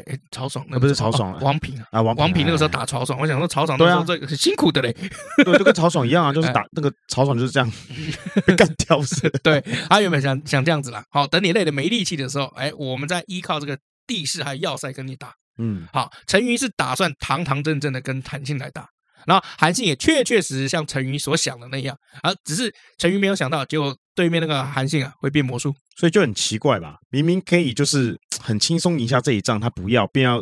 [0.07, 4.95] 哎，曹爽那不是曹爽，王平啊，王王平那个时候打曹爽，我想说曹爽那时候这个很辛苦的嘞，
[5.43, 7.71] 对，就跟曹爽一样啊， 就是打那个曹爽就是这样
[8.45, 9.29] 被干掉是。
[9.43, 13.77] 对，他原本想想这样子啦，好，等你累的没力气的时候，哎，我们再依靠这个
[14.07, 15.33] 地势还有要塞跟你打。
[15.57, 18.89] 嗯，好，陈云是打算堂堂正正的跟谭信来打，
[19.25, 28.17] 然后韩信也确确实实像陈云所想的那样，啊，只是陈云没有想到，结果对面那个韩信啊会变魔术，所以就很奇怪吧，明明可以就是。
[28.37, 30.39] 很轻松赢下这一仗，他不要，便要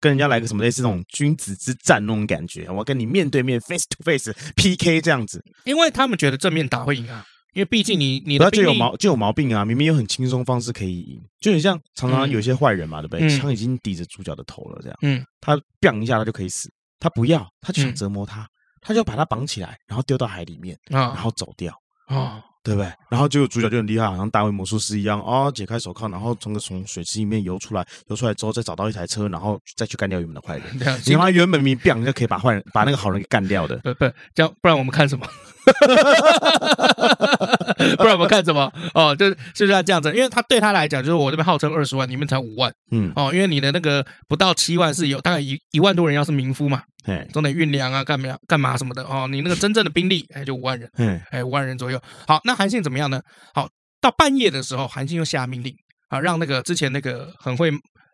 [0.00, 2.66] 跟人家来个什么类似那种君子之战那种感觉。
[2.70, 13.28] 我跟你面对面 face to face PK 这样子，因为他们觉得正面打会赢啊，因为毕竟你你的就有毛就有毛病啊，明明有很轻松方式可以赢，就很像常常有些坏人嘛，对不对？
[13.28, 16.70] 枪已经抵着主角的头了，这样，嗯，他 biang 一下他就可以死，
[17.02, 18.46] 他不要，他就想折磨他，
[18.80, 21.74] 他就把他绑起来，然后丢到海里面，然后走掉
[22.06, 22.42] 啊。
[22.64, 22.88] 对不对？
[23.10, 30.98] 然后就主角就很厉害，好像大卫魔术师一样哦，解开手铐，然后从个从水池里面游出来，游出来之后再找到一台车，然后再去干掉原本的坏人。
[31.04, 33.78] 你他原本明明就可以把坏人把那个好人给干掉的。
[33.78, 35.26] 不不，这样不然我们看什么？
[37.96, 38.72] 不然我们看什么？
[38.94, 42.72] 哦，就是就是要这样子，因为他对他来讲，就是我这边号称二十万，你们才五万。
[42.90, 46.82] 嗯，哦，因为你的那个不到七万是有大概一一万多人，要是民夫嘛。
[47.04, 49.26] 哎，总得运粮啊，干嘛干嘛什么的哦。
[49.28, 52.00] 你那个真正的兵力，哎，就五万人，嗯，哎，五万人左右。
[52.28, 53.20] 好，那韩信怎么样呢？
[53.54, 53.68] 好，
[54.00, 55.74] 到半夜的时候，韩信又下命令
[56.08, 57.72] 啊，让那个之前那个很会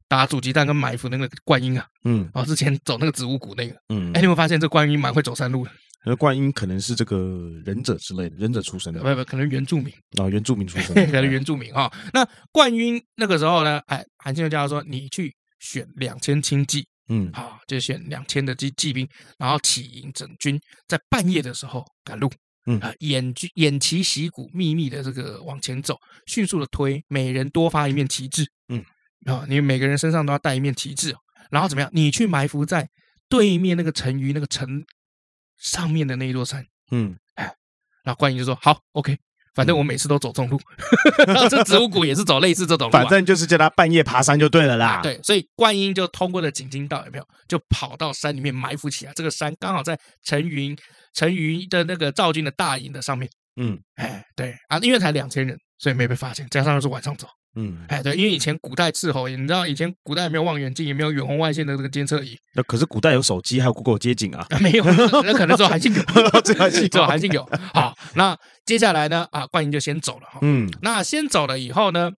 [0.09, 5.71] 打阻击战跟埋伏那个灌婴啊，嗯，哦，之前走那个子午谷那个，嗯，哎，你有没有发现这灌婴蛮会走山路的？
[6.09, 11.93] 那冠英可能是这个忍者之类的，忍者出身的，不不，可能原住民啊，原住民出身， 可能原住民啊。
[12.15, 16.87] 那冠英那个时候呢，哎，韩信就叫他说，你去选两千轻骑。
[17.11, 22.31] 嗯，好，就选两千的骑骑兵，然后起营整军，在半夜的时候赶路。
[22.67, 28.85] 嗯啊，偃军偃旗息鼓，秘密的这个往前走，迅速的推，每人多发一面旗帜，嗯
[29.25, 31.15] 啊，你每个人身上都要带一面旗帜，
[31.51, 31.91] 然后怎么样？
[31.95, 32.87] 你去埋伏在
[33.27, 34.85] 对面那个陈馀那个城
[35.59, 37.45] 上面的那一座山，嗯，哎，
[38.05, 39.19] 然后观音就说好，OK。
[39.55, 40.61] 反正我每次都走中路，
[41.27, 45.01] 然后这子午谷也是走类似这种路，反正就是叫他半夜爬山就对了啦。
[45.03, 47.27] 对，所以观音就通过了井津道，有没有？
[47.49, 49.13] 就跑到山里面埋伏起来。
[49.17, 50.79] 这个山刚好在陈云、
[51.13, 53.29] 陈云的那个赵军的大营的上面。
[53.57, 56.47] 嗯，哎，对啊，因为才两千人，所以没被发现。
[56.51, 57.27] 加上又是晚上走。
[57.55, 62.37] 嗯，哎，对，因为以前古代伺候，你知道以前古代也没有望远镜，也没有远红外线的这个监测仪。
[62.55, 64.47] 那可是古代有手机，还有 Google 街景啊？
[64.61, 66.03] 没有，那可能只有韩信有，
[66.43, 67.45] 只有韩信， 只有韩信有。
[67.75, 69.27] 好，那接下来呢？
[69.33, 70.39] 啊，冠英就先走了哈。
[70.43, 72.13] 嗯，那先走了以后呢，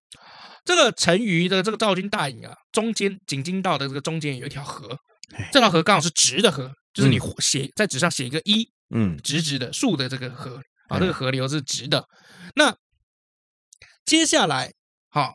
[0.65, 4.99] 这个陈馀的这个赵军大营啊，中间井津道的这个中间有一条河，
[5.51, 12.05] 这条河刚好是直的河，就是你写在纸上写一个一，嗯，直直的竖的这个河啊，这个河流是直的。
[12.57, 12.75] 那
[14.05, 14.73] 接下来，
[15.11, 15.35] 好。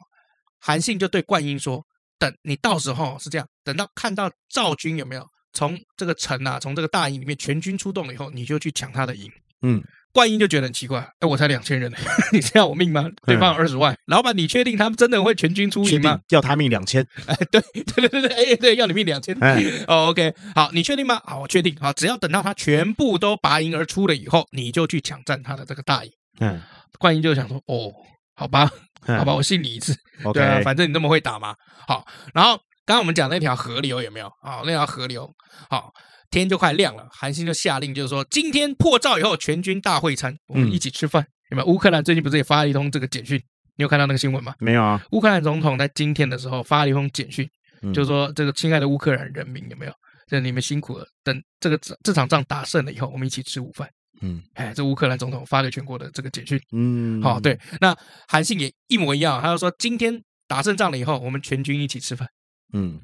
[0.58, 1.86] 韩信就对灌婴说
[2.18, 5.24] ：“等你到时候是这样，等到看到赵军有没有
[5.54, 9.80] 从这个城啊，从这个大营里面全军出动了以后，你就去抢他的营。”嗯，
[10.12, 11.94] 灌婴就觉得很奇怪：“哎，我才两千人，
[12.34, 13.08] 你是要我命吗？
[13.28, 16.20] 对方有二十万，老板，你确定他们真的会全军出营吗？
[16.30, 17.06] 要他命两千？
[17.28, 19.38] 哎，对 对对对对，哎对，要你命两千。
[19.40, 21.22] 哎，哦，OK，好，你确定吗？
[21.26, 21.76] 好，我确定。
[21.80, 26.12] 好，只要等到他全部都拔营而出了以后，你就去抢占他的这个大营。
[26.40, 26.60] 嗯，
[26.98, 27.94] 灌婴就想说：哦，
[28.34, 28.68] 好吧。”
[29.06, 29.96] 好吧，我信你一次。
[30.34, 31.56] 对啊，反正你那么会打嘛。
[31.88, 34.32] 好，然后刚刚我们讲那条河流有没有？
[34.42, 35.32] 好，那条河流，
[35.70, 35.92] 好，
[36.30, 37.08] 天就快亮了。
[37.12, 41.26] 韩信就下令，就是说今天破赵以后，全军大会餐，我们一起吃饭。
[41.52, 41.68] 有没有？
[41.68, 43.42] 乌克兰最近不是也发了一通这个简讯？
[43.78, 44.56] 你有看到那个新闻吗？
[44.60, 45.02] 没有啊。
[45.12, 47.48] 乌克兰总统在今天的时候发了一封简讯，
[47.94, 49.92] 就是说这个亲爱的乌克兰人民，有没有？
[50.28, 51.06] 这你们辛苦了。
[51.24, 53.88] 等这个这场仗打胜了以后，我们一起吃午饭。
[54.22, 57.96] 嗯，哎，这乌克兰总统发给全国的这个简讯，嗯，好，对，那
[58.28, 62.28] 韩信也一模一样，他就说今天打胜仗了以后，我们全军一起吃饭，
[62.74, 63.00] 嗯，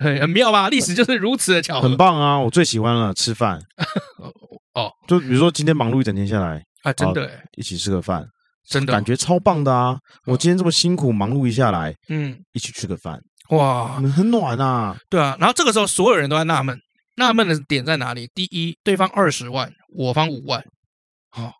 [0.00, 0.68] 很妙吧？
[0.68, 2.38] 历史就是如此的巧合，很棒啊！
[2.38, 3.58] 我最喜欢了吃饭，
[4.74, 8.26] 哦，就比如说今天忙碌一整天下来啊，真的，一起吃个饭，
[8.68, 9.96] 真的感觉超棒的啊！
[10.26, 13.20] 我今天这么辛苦忙碌一下来，嗯，一起吃个饭，
[13.50, 15.36] 哇，很暖啊，对啊。
[15.38, 16.78] 然后这个时候，所有人都在纳闷，
[17.16, 18.28] 纳闷的点在哪里？
[18.34, 20.62] 第一，对方二十万，我方五万。
[21.30, 21.52] 好、哦，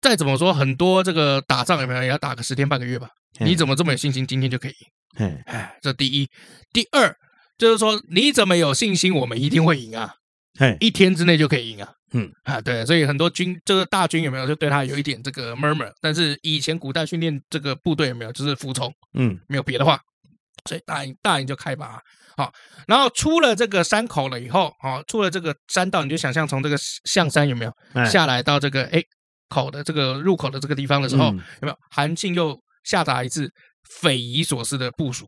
[0.00, 3.08] 再怎么说，很多这个打仗有没有也要打个十天半个月吧？
[3.40, 5.42] 你怎么这么有信心，今天就可以赢？
[5.46, 6.28] 哎，这第一。
[6.72, 7.16] 第二
[7.56, 10.14] 就是说，你怎么有信心，我们一定会赢啊？
[10.58, 11.92] 嘿，一天之内就可以赢啊？
[12.12, 15.92] 嗯啊，对，所以很多军这个大军有没有就对他有一点这个 murmur？
[16.00, 18.92] 但是以前古代训练这个部队有没有就是服从？
[19.14, 20.00] 嗯，没有别的话，
[20.66, 22.00] 所以大营大营就开拔。
[22.38, 22.50] 好，
[22.86, 27.72] 然后出了这个山口了以后，啊，出了这个山道，你就想象从这个象山有没有
[28.06, 29.02] 下来到这个哎。
[29.50, 31.32] 口的这个入口的这个地方的时候，有
[31.62, 33.50] 没有韩信又下达一次
[34.02, 35.26] 匪夷所思的部署？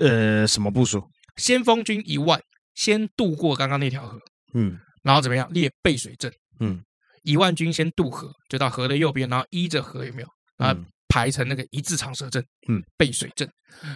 [0.00, 1.06] 呃，什么部署？
[1.36, 2.40] 先锋军一万
[2.74, 4.18] 先渡过刚刚那条河，
[4.54, 6.32] 嗯，然后怎么样列背水阵？
[6.60, 6.82] 嗯，
[7.24, 10.74] 一万军先渡河，就到河的右边，然后依着河有没有啊
[11.08, 12.44] 排成那个一字长蛇阵？
[12.68, 13.48] 嗯，背水阵。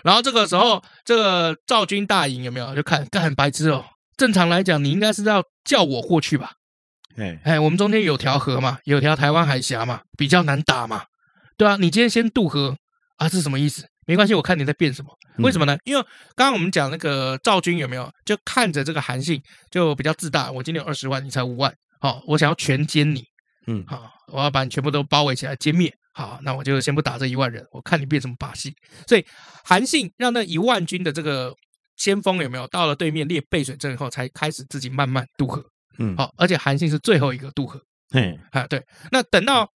[0.05, 3.85] 然后这个时候，这个赵军大营有没有就看干很白痴哦？
[4.17, 6.53] 正常来讲，你应该是要叫我过去吧？
[7.17, 11.05] 哎哎，我们中间有条河嘛，有条台湾海峡嘛，比较难打嘛，
[11.57, 12.77] 对啊，你今天先渡河
[13.17, 13.87] 啊，这是什么意思？
[14.07, 15.11] 没关系，我看你在变什么？
[15.39, 15.77] 为什么呢？
[15.85, 16.03] 因为
[16.35, 23.25] 刚刚我们讲那个赵军有没有，就看着这个韩信就比较自大，我今天有二十万，你才五万，好，我想要全歼你，
[23.67, 28.75] 嗯，好，我要把你全部都包围起来歼灭，好，那我就先不打这一万人，我看你变什么把戏。
[29.09, 29.25] 所以
[29.65, 31.55] 韩信让那一万军的这个
[31.97, 35.65] 先锋有没有到了对面列背水阵以后，才开始自己慢慢渡河。
[35.99, 37.81] 嗯，好，而且韩信是最后一个渡河。
[38.11, 39.69] 嘿，啊，对，那等到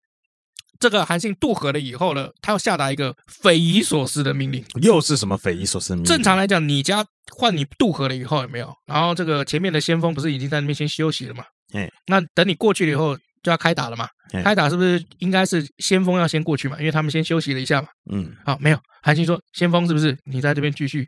[0.78, 4.64] 这个韩信渡河了以后呢，他要下达一个匪夷所思的命令。
[4.82, 6.10] 又是什么匪夷所思命令？
[6.10, 8.74] 正常来讲，你家换你渡河了以后有没有？
[8.86, 11.46] 然后这个前面的先锋不是已经在那边先休息了吗？
[11.74, 14.10] 哎，那等你过去了以后就要开打了嘛？
[14.44, 16.76] 开打是不是应该是先锋要先过去嘛？
[16.80, 17.88] 因为他们先休息了一下嘛。
[18.12, 21.08] 嗯，好，没有，韩信说先锋是不是你在这边继续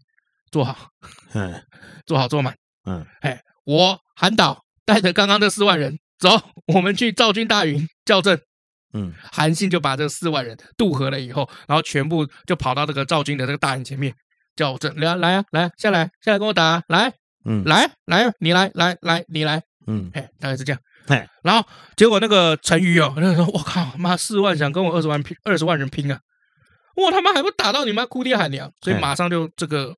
[0.51, 0.77] 坐好？
[1.33, 1.61] 嗯，
[2.05, 2.55] 坐好坐满。
[2.85, 4.63] 嗯，哎，我韩导。
[4.85, 6.29] 带着刚刚这四万人走，
[6.67, 8.39] 我们去赵军大营校正。
[8.93, 14.13] 嗯，韩信就把这四万人渡河了以后，然后全部就跑到这个赵军的这个大营前面
[14.55, 14.97] 校正。
[14.97, 17.11] 来来啊，来下来，下来跟我打，来，
[17.43, 20.79] 嗯，来来，你来来来，你来，嗯，哎，大概是这样。
[21.07, 26.19] 嘿，然后结果那个陈馀哦，那个说，我靠，妈四万想跟我二十万拼，二十万人拼啊！
[26.95, 29.95] 我他妈还不打到你妈哭爹喊娘，所以马上就这个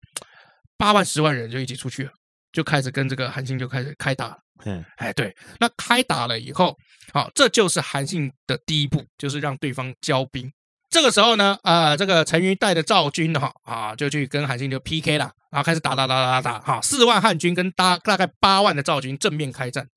[0.78, 2.12] 八万十万人就一起出去了。
[2.52, 4.36] 就开始跟这个韩信就开始开打，
[4.66, 6.76] 嗯，哎，对，那开打了以后，
[7.14, 10.52] 好，这就是韩信的第一步，就是让对方交兵。
[10.90, 19.88] 这个时候呢，啊，这个陈馀带着赵军哈啊，就去跟韩信就 PK 了，然后开始打打打打打打，哈，四万汉军跟大大概八万的赵军正面开战。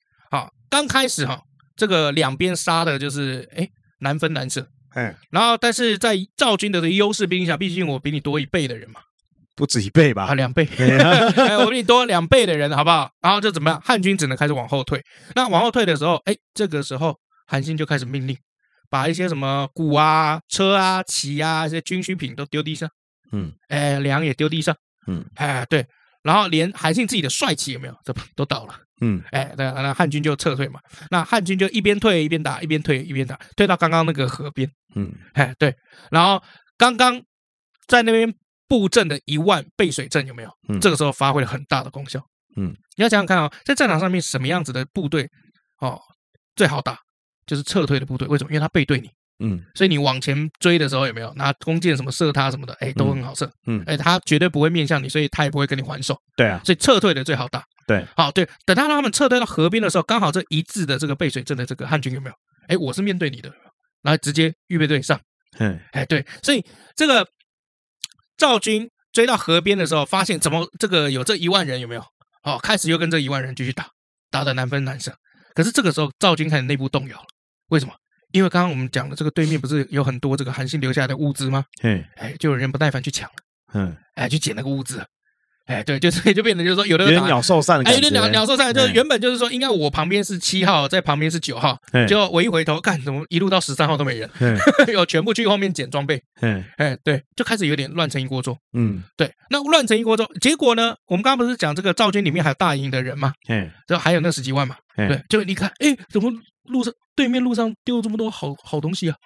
[0.73, 1.43] 好，刚开始哈，
[1.77, 3.69] 这个两边杀的就是哎
[4.01, 9.01] 难分难舍，嗯，然后但是在赵军的优势兵下，毕竟我比你多一倍的人嘛。
[9.55, 10.25] 不止一倍吧？
[10.25, 10.67] 啊，两倍！
[10.81, 13.11] 哎，我比你多两倍的人，好不好？
[13.21, 13.79] 然后就怎么样？
[13.85, 15.05] 汉军只能开始往后退。
[15.35, 17.15] 那往后退的时候，哎，这个时候
[17.47, 18.35] 韩信就开始命令，
[18.89, 22.89] 把一些什么鼓啊、车啊、旗啊，一些军需品都丢地上。
[23.33, 24.75] 嗯，哎，粮也丢地上。
[25.07, 25.87] 嗯，哎，对。
[26.23, 27.95] 然后连韩信自己的帅旗有没有？
[28.05, 28.75] 这 都倒了。
[29.01, 30.81] 嗯，哎，那，那汉军就撤退嘛。
[31.11, 34.71] 那汉军就一边退一边打，一边退一边打，退到刚刚那个河边。
[34.95, 35.75] 嗯，哎，对。
[36.11, 36.43] 然后
[36.77, 37.21] 刚刚
[37.87, 38.35] 在那边。
[38.69, 40.51] 布阵的一万背水阵有没有？
[40.71, 42.19] 嗯，这个时候发挥了很大的功效。
[42.57, 45.29] 嗯，你要想想看啊、哦，在战场上面什么样子的部队
[45.81, 46.01] 哦
[46.57, 46.99] 最好打？
[47.45, 48.27] 就是撤退的部队。
[48.29, 48.51] 为什么？
[48.51, 49.11] 因为他背对你。
[49.43, 52.73] 嗯，所以你往前追的时候有没有拿弓箭什么射他什么的？
[52.75, 53.51] 哎，都很好射。
[53.67, 56.17] 嗯，哎，他绝对不会面向你，所以他也不会跟你还手。
[56.37, 57.63] 对啊，所以撤退的最好打。
[57.87, 62.35] 对，好，对，等他让他们撤退到河边的时候，刚好这一致的这个背水阵的这个汉军有没有？
[62.69, 63.53] 哎，我是面对你的，
[64.03, 65.21] 然后直接预备队上。
[65.59, 66.65] 嗯，哎，对，所以
[66.97, 67.27] 这个。
[68.39, 72.05] 赵军追到河边的时候，发现怎么这个有这一万人有没有？
[72.43, 73.87] 哦，开始又跟这一万人继续打，
[74.33, 75.15] 打的难分难舍。
[75.55, 77.25] 可是这个时候赵军开始内部动摇了，
[77.69, 77.93] 为什么？
[78.33, 81.65] 因为刚刚我们讲的这个对面不是有很多这个韩信留下来的物资吗？
[81.83, 83.35] 嗯，哎，就有人不耐烦去抢了，
[83.75, 85.03] 嗯，哎，去捡那个物资。
[85.67, 91.79] 哎，对，就所以就变成就是说，有的有点鸟兽散的感觉，哎，有点鸟鸟兽散，就是原本就是说，应该我旁边是七号，在旁边是九号，
[92.09, 94.29] 结果我一回头，看怎么一路到十三号都没人，
[94.93, 103.33] 有全部去后面捡装备，嗯，哎，对，就开始有点乱成一锅粥，嗯，对，那乱成一锅粥，结果呢，我们刚刚不是讲这个赵军里面还有大营的人吗？
[103.49, 106.29] 嗯，就还有那十几万嘛，对，就你看，哎，怎么
[106.65, 109.17] 路上对面路上丢了这么多好好东西啊？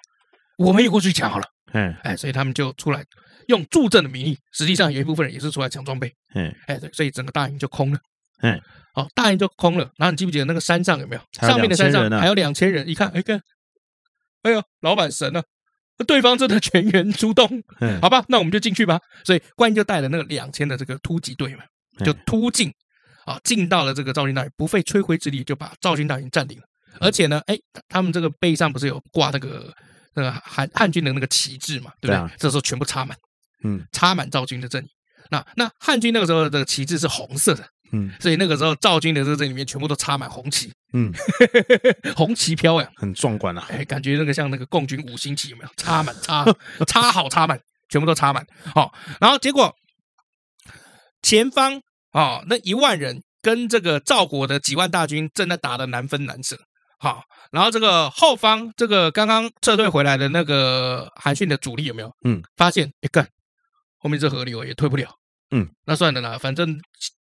[0.57, 3.03] 我们也过去抢好了，嗯，哎，所以他们就出来。
[3.47, 6.13] 用助阵的名义，实际上有一部分人也是出来抢装备。
[6.35, 7.99] 嗯，哎，对，所以整个大营就空了。
[8.41, 8.59] 嗯，
[8.93, 9.89] 好，大营就空了。
[9.97, 11.21] 然后你记不记得那个山上有没有？
[11.47, 12.85] 上面的山上还有两千人。
[12.85, 13.39] 一看，哎，看，
[14.41, 15.41] 哎呦，老板神了，
[16.05, 17.63] 对方真的全员出动。
[17.79, 18.99] 嗯， 好吧，那我们就进去吧。
[19.23, 21.63] 所以关羽就带了那个两千的这个突击队嘛，
[22.03, 22.69] 就突进
[23.25, 26.65] 啊，进到了这个赵军大营，不费吹灰之力就把赵军大营占领了。
[26.99, 29.73] 而且呢，哎，他们这个背上不是有挂那个
[30.13, 31.91] 那个汉汉军的那个旗帜嘛？
[32.01, 32.35] 对不对？
[32.37, 33.17] 这时候全部插满。
[33.63, 34.89] 嗯，插满赵军的阵营。
[35.31, 41.11] 那那汉军那个时候的旗帜是红色的，嗯，所以那个时候赵军的这个阵里面全部都插满红旗，嗯，
[42.15, 43.65] 红旗飘呀，很壮观啊！
[43.69, 45.69] 哎，感觉那个像那个共军五星旗有没有？
[45.75, 46.45] 插满，插
[46.85, 48.45] 插好，插满，全部都插满。
[48.73, 49.75] 好，然后结果
[51.21, 51.81] 前方
[52.11, 56.57] 啊，那一万人跟这个赵国的几万大军正在打的难分难舍。
[56.97, 62.11] 好，然后这个后方这个刚刚撤退回来的那个韩信的主力有没有？
[62.23, 63.27] 嗯，发现一干。
[63.99, 65.09] 后面这河流也退不了，
[65.51, 66.79] 嗯，那算了啦，反正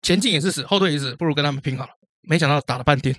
[0.01, 1.91] 前进也是死，后退也是死，不如跟他们拼好了。
[2.21, 3.13] 没想到打了半天，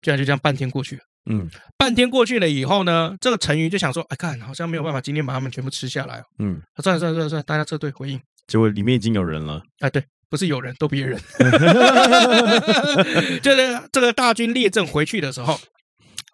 [0.00, 8.20] 居然就这样半天过去了，嗯，半天过去了以后呢，这个陈馀就想说，哎，看好像没有办法今天把他们全部吃下来，嗯，算了算了算了算了，大家撤退回应。
[8.46, 11.20] 结果里面已经有人了，哎，对，不是有人，都别人，
[13.42, 15.58] 就是这个大军列阵回去的时候，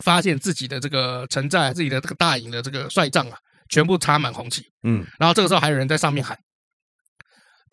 [0.04, 3.38] 发现自己的这个城寨，自己的这个大营的这个帅帐啊。
[3.70, 6.38] 全部插满红旗，嗯，然后这个时候还有人在上面喊：“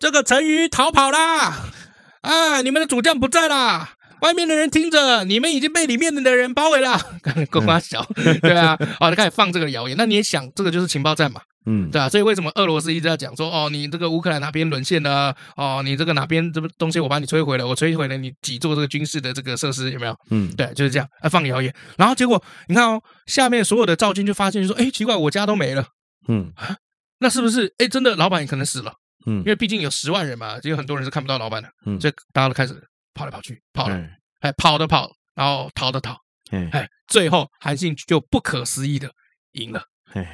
[0.00, 1.66] 这个陈馀逃跑啦！
[2.22, 3.90] 啊，你们的主将不在啦！
[4.22, 6.98] 外面的人听着，你们已经被里面的人包围了。”
[7.52, 8.02] 呱呱小，
[8.40, 9.94] 对啊，好，就开始放这个谣言。
[9.98, 12.08] 那你也想，这个就是情报战嘛，嗯，对啊。
[12.08, 15.34] 所以为什么俄罗斯一直在讲说：“哦，你这个乌克兰哪边沦陷了？
[15.56, 17.66] 哦，你这个哪边这个东西我把你摧毁了？
[17.66, 19.90] 我摧毁了你几座这个军事的这个设施？
[19.90, 20.16] 有没有？
[20.30, 21.74] 嗯，对，就是这样啊，放谣言。
[21.96, 25.86] 然后结果你看哦，下面所有的赵军就发现就说：“哎，奇怪，我家都没了。”
[26.28, 26.76] 嗯啊，
[27.18, 27.88] 那是不是哎？
[27.88, 28.92] 真的，老板也可能死了。
[29.26, 31.68] 嗯，因为毕竟有十万人嘛，就有很多人是看不到老板的。
[31.86, 32.74] 嗯，所以大家都开始
[33.14, 34.04] 跑来跑去，跑了，
[34.40, 36.16] 哎，跑的跑，然后逃的逃。
[36.50, 39.10] 哎，最后韩信就不可思议的
[39.52, 39.82] 赢了。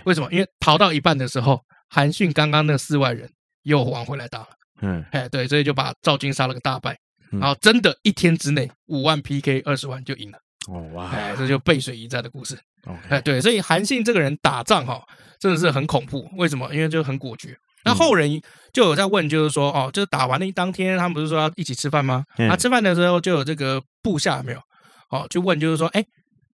[0.04, 0.28] 为什么？
[0.32, 3.30] 因为逃到一半的时候，韩信刚刚那四万人
[3.62, 4.48] 又往回来打了。
[4.80, 6.96] 嗯，哎，对，所以就把赵军杀了个大败。
[7.30, 10.38] 然后真的一天之内五万 PK 二十万就赢了。
[10.68, 11.10] 哦哇！
[11.10, 12.58] 哎，这就背水一战的故事。
[13.08, 15.02] 哎，对，所以韩信这个人打仗哈，
[15.38, 16.26] 真的是很恐怖。
[16.36, 16.72] 为什么？
[16.74, 17.54] 因为就很果决。
[17.84, 18.40] 那后人
[18.72, 22.24] 就有在问，就是说，哦，就是打完那一当天，他们不是说要一起吃饭吗？
[22.50, 24.60] 啊，吃饭的时候就有这个部下没有？
[25.10, 26.04] 哦，就问，就是说，哎，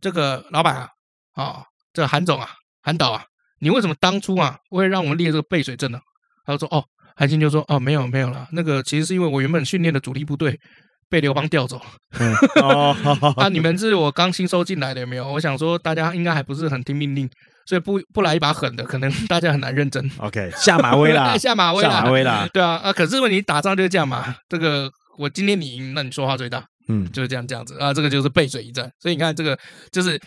[0.00, 0.88] 这个老板啊，
[1.34, 2.48] 啊，这个韩总啊，
[2.84, 3.24] 韩导啊，
[3.60, 5.98] 你为什么当初啊会让我们列这个背水阵呢？
[6.46, 6.84] 他就说，哦，
[7.16, 10.60] 韩信就说，哦，没有没有了，那个其实是因为我原本训练的主力部队
[11.08, 11.84] 被刘邦调走了。
[12.20, 15.32] 嗯、哦，啊，你们是我刚新收进来的，有没有？
[15.32, 17.26] 我想说，大家应该还不是很听命令，
[17.66, 20.10] 所以不不来一把狠的，可能大家很难认真。
[20.18, 22.46] OK，下马威啦， 下马威啦，下马威啦。
[22.52, 24.36] 对啊，啊，可是问题打仗就是这样嘛。
[24.48, 26.62] 这个我今天你赢，那你说话最大。
[26.88, 28.90] 嗯，就是这样这样子啊，这个就是背水一战。
[29.00, 29.58] 所以你看，这个
[29.90, 30.20] 就是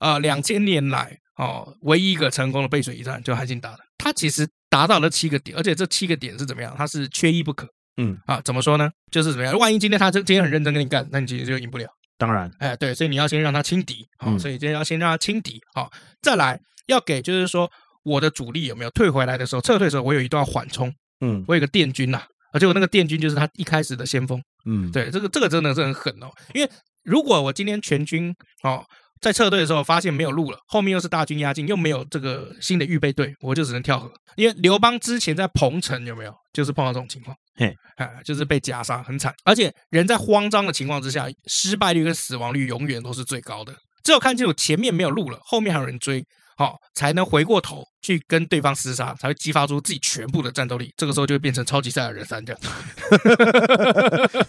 [0.00, 3.78] 呃，两千年来哦，唯一一个成功的背水一战，就韩信打的。
[3.98, 6.74] 他其实达到了七个点，而且这七个点是怎么样？
[6.76, 7.68] 他是缺一不可。
[7.96, 8.90] 嗯啊，怎么说呢？
[9.10, 9.56] 就是怎么样？
[9.58, 11.86] 万一今天他今天很认真跟你干，那你其实就赢不了。
[12.16, 14.06] 当然，哎，对，所以你要先让他轻敌。
[14.18, 15.60] 好、哦，嗯、所以今天要先让他轻敌。
[15.74, 17.70] 好、哦，再来要给，就是说
[18.02, 20.92] 我的主力有没有退回来的时候，撤退的时候，我有一段缓冲。
[21.20, 24.42] 嗯，我有个电军呐、啊，而且我那个电军就是他一开始的先锋。
[24.64, 26.30] 嗯，对，这个这个真的是很狠哦。
[26.54, 26.70] 因为
[27.02, 28.84] 如果我今天全军哦
[29.22, 34.12] 在撤退的时候发现没有路了，后面又是大军压境，又没有这个新的预备队，我就只能跳河。
[34.34, 39.32] 因为刘邦之前在彭城有没有，就是碰到这种情况，嘿，啊，就是被夹杀，很惨。
[39.44, 43.72] 而且人在慌张的情况之下，失败率跟死亡率永远都是最高的。
[44.02, 46.24] 只有看清楚前面没有路了，后面还有人追。
[46.62, 50.92] 好，才能回过头去跟对方厮杀，才会激发出自己全部的战斗力。
[50.96, 52.62] 这个时候就会变成超级赛亚人三这样，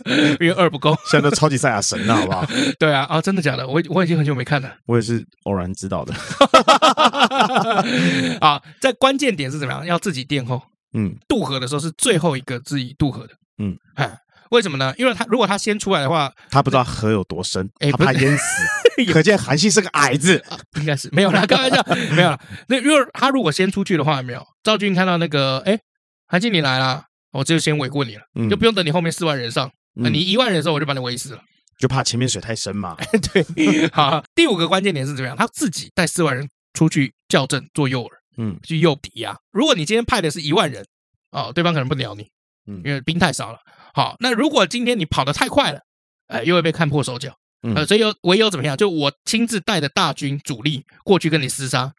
[0.40, 2.46] 因为二不够，现在都超级赛亚神了，好不好？
[2.78, 3.68] 对啊，啊，真的假的？
[3.68, 6.14] 我我已经很久没看了，我也是偶然知道的。
[8.40, 9.84] 啊，在关键点是怎么样？
[9.84, 10.62] 要自己垫后，
[10.94, 14.16] 嗯，渡河的时候是最后一个自己渡河的，嗯，哎，
[14.54, 14.94] 为什么呢？
[14.98, 18.46] 因为他如果他先出来的话，他不知道河有多深，哎，他怕淹死。
[19.12, 21.84] 可见韩信是个矮子，啊、 应该是没有啦，开玩笑，
[22.16, 22.40] 没有啦。
[22.68, 25.80] 那因为他如果先出去的话，没有赵军看到那个，哎，
[26.28, 31.42] 韩信你来了，我就先围过你了，嗯、就不用等你后面四万人上，嗯、你一万人的时候我就把你围死了，
[31.80, 32.96] 就怕前面水太深嘛。
[33.34, 35.36] 对，好，第五个关键点是怎么样？
[35.36, 39.36] 他自己带四万人出去校正做诱饵，嗯，去诱敌啊。
[39.52, 40.86] 如果你今天派的是一万人，
[41.32, 42.28] 哦，对方可能不鸟你，
[42.68, 43.58] 嗯，因为兵太少了。
[43.94, 45.82] 好，那如果今天你跑得太快了，
[46.28, 47.38] 哎，又会被看破手脚。
[47.76, 48.76] 呃，所以有唯有怎么样？
[48.76, 51.94] 就我亲自带着大军主力过去跟你厮杀，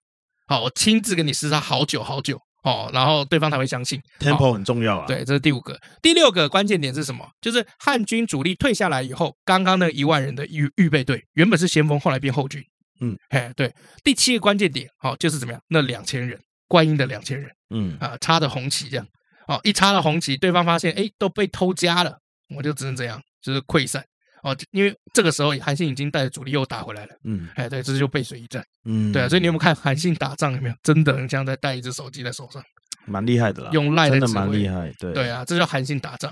[0.47, 3.99] 好，我亲自跟你厮杀好久好久，哦，然后对方才会相信。
[4.19, 5.07] Tempo 很重要啊。
[5.07, 5.81] 对，这是第五个。
[6.03, 7.27] 第六个关键点是什么？
[7.41, 12.63] 就是汉军主力退下来以后，刚刚那一万人的预预备队原本是先锋，后来变后军。
[13.01, 13.73] 嗯，嘿，对。
[14.03, 15.63] 第七个关键点，好，就是怎么样？
[15.69, 16.39] 那两千人，
[16.69, 19.07] 观音的两千人，嗯啊，插着红旗这样，
[19.47, 22.19] 哦，一插了红旗，对方发现，哎，都被偷家了，
[22.57, 24.05] 我就只能这样，就是溃散。
[24.43, 30.75] 哦，因为这个时候韩信已经带着主力又打回来了，嗯，哎，对，这就背水一战，嗯，对啊，所以你有没有看韩信打仗有没有？
[30.83, 32.63] 真的很像在带一只手机在手上，
[33.07, 36.31] 蛮厉害的啦，用赖的，真的蛮厉害，对，对啊，这叫韩信打仗。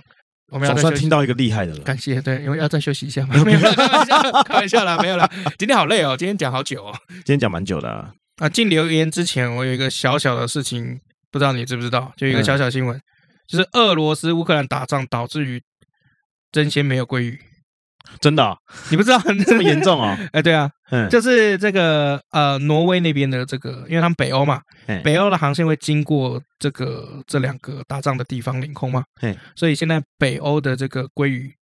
[0.48, 5.26] 我们要总算听到一个厉害的了，感谢，对，因为要再休息一下嘛， 没有开玩笑，开玩笑啦，没有啦，
[5.58, 8.12] 今天好累哦，今天讲好久哦，今天讲蛮久的啊。
[8.36, 11.00] 啊，进留言之前，我有一个小小的事情，
[11.32, 12.12] 不知道你知不知道？
[12.16, 13.00] 就一个小小新闻，
[13.48, 15.60] 就是俄罗斯乌克兰打仗导致于
[16.52, 17.40] 真鲜没有鲑鱼。
[18.20, 18.58] 真的、哦，
[18.90, 19.18] 你不知道？
[19.46, 20.26] 这么严重啊、哦？
[20.34, 29.38] 哎，对啊，嗯，就是这个呃，挪威那边的这个，因为他们北欧嘛，嘿北欧的航线会经过这个这两个打仗的地方领空嘛，嘿。
[29.54, 31.54] 所以现在北欧的这个鲑鱼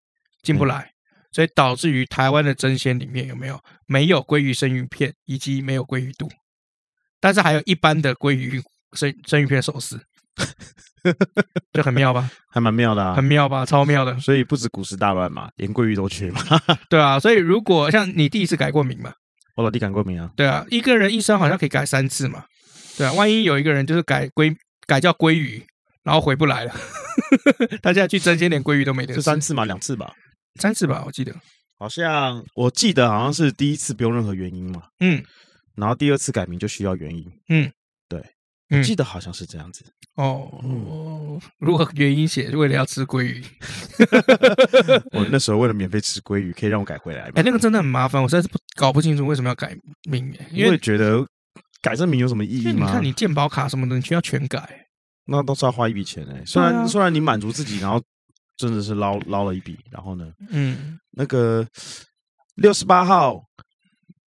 [0.42, 0.86] 进不来，嘿
[1.30, 3.60] 所以导致于台湾的真鲜里面有没有？
[3.86, 6.28] 没有鲑鱼生鱼片以及没有鲑鱼肚，
[7.20, 8.62] 但是还有一般的鲑鱼
[8.93, 10.01] 生生鱼片寿司。
[11.72, 14.18] 就很妙吧，还蛮妙的啊，很妙吧，超妙的。
[14.20, 16.43] 所以不止股市大乱嘛，连鲑鱼都缺嘛。
[16.91, 19.12] 对啊，所以如果像你第一次改过名嘛，
[19.57, 20.30] 我老弟改过名啊。
[20.36, 22.45] 对啊，一个人一生好像可以改三次嘛。
[22.99, 24.55] 对啊，万一有一个人就是改鲑
[24.86, 25.64] 改叫鲑鱼，
[26.03, 26.74] 然后回不来了，
[27.82, 29.14] 他现在去争鲜连鲑鱼都没得。
[29.14, 29.64] 是三次嘛？
[29.64, 30.12] 两次吧？
[30.61, 31.34] 三次吧，我记得。
[31.78, 34.82] 好像我记得好像是第一次不用任何原因嘛。
[35.01, 35.24] 嗯。
[35.76, 37.24] 然后第二次改名就需要原因。
[37.49, 37.72] 嗯，
[38.07, 38.22] 对。
[38.70, 40.48] 嗯，记得好像是这样子哦。
[40.62, 43.44] 嗯、如果原因写为了要吃鲑鱼，
[45.12, 47.30] 我那时候为了免费吃鲑鱼，可以让我改回来。
[47.34, 49.76] 哎，那个真的很麻烦，我实在是不搞不清楚为什么要改
[50.08, 50.32] 名。
[50.52, 51.26] 因为觉得
[51.82, 52.86] 改这名有什么意义吗？
[52.86, 54.86] 你看你健保卡什么的，你需要全改，
[55.26, 56.42] 那都是要花一笔钱哎。
[56.46, 58.00] 虽然、啊、虽然你满足自己，然后
[58.56, 61.66] 真的是捞捞了一笔，然后呢，嗯，那个
[62.54, 63.42] 六十八号。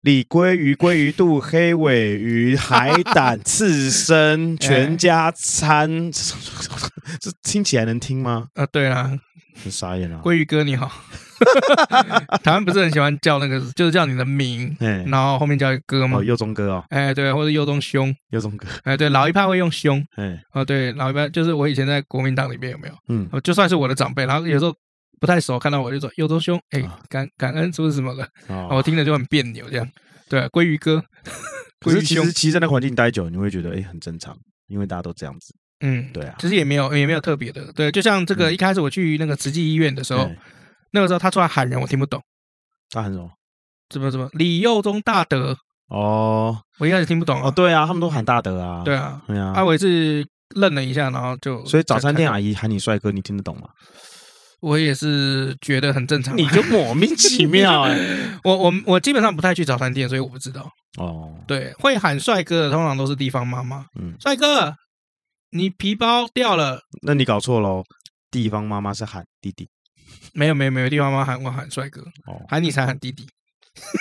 [0.02, 6.12] 李鲑鱼、鲑鱼肚、黑尾鱼、海胆、刺身， 全家餐，
[7.20, 8.48] 这听起来能听吗？
[8.56, 9.12] 啊，对啊，
[9.64, 10.20] 很傻眼啊！
[10.24, 10.92] 鲑鱼哥你好，
[12.44, 16.20] 台湾不是很喜欢叫那个，就是叫你的名，然后后面叫哥吗？
[16.24, 22.94] 佑宗哥哦，哎，对，或者右中兄，佑宗哥，哎，对，老一派会用兄，哎，哦，对，老一派就是我以前在国民党里面有没有？
[23.10, 24.74] 嗯，就算是我的长辈，然后有时候。
[25.22, 28.28] 不太熟，看到我就说“有多兄”，哎，感感恩是不是什么的？
[28.72, 29.88] 我听着就很别扭，这样
[30.28, 30.42] 对。
[30.50, 31.02] 鲑鱼哥，
[31.80, 34.36] 可是其实其实，在那个环境待久，你会觉得哎，很正常，
[34.68, 35.54] 因为大家都这样子。
[35.82, 37.92] 嗯，对啊，其实也没有也没有特别的，对。
[37.92, 40.28] 就像这个一开始我去那个慈济医院的时候，
[40.92, 42.20] 那个时候他出来喊人，我听不懂。
[42.90, 43.30] 他喊什么？
[43.90, 44.28] 怎么怎么？
[44.34, 45.56] 李佑宗大德
[45.90, 47.52] 哦，我一开始听不懂哦。
[47.52, 48.82] 对啊，他们都喊大德啊。
[48.84, 49.54] 对啊，对啊。
[49.56, 53.68] 阿伟是愣了一下，然后就所以早餐店阿姨喊你帅哥，你听得懂吗？
[54.62, 58.40] 我也是觉得很正常，你就莫名其妙 哎、欸。
[58.44, 60.72] 我我我基本上不太去早餐店，所以我不知道。
[60.98, 63.86] 哦，对，会喊帅哥的通常都是地方妈妈。
[64.00, 64.76] 嗯，帅哥，
[65.50, 66.82] 你皮包掉了。
[67.02, 67.84] 那你搞错喽，
[68.30, 69.68] 地方妈妈是喊弟弟。
[70.34, 73.24] 没有没有没有，地方妈妈喊我喊帅哥，哦，喊你才喊弟弟。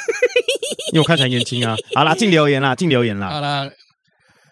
[0.93, 1.77] 因为我看起来年轻啊。
[1.95, 3.31] 好啦，进留言啦， 进留言啦。
[3.31, 3.71] 好啦，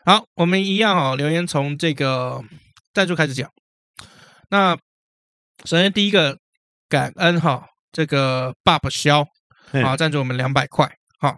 [0.06, 2.40] 好，我们一样哦，留言从这个
[2.94, 3.50] 赞助开始讲。
[4.50, 4.78] 那
[5.64, 6.38] 首先第一个
[6.88, 9.26] 感恩哈，这个 Bob 萧
[9.84, 10.86] 啊赞助我们两百块
[11.18, 11.36] 哈。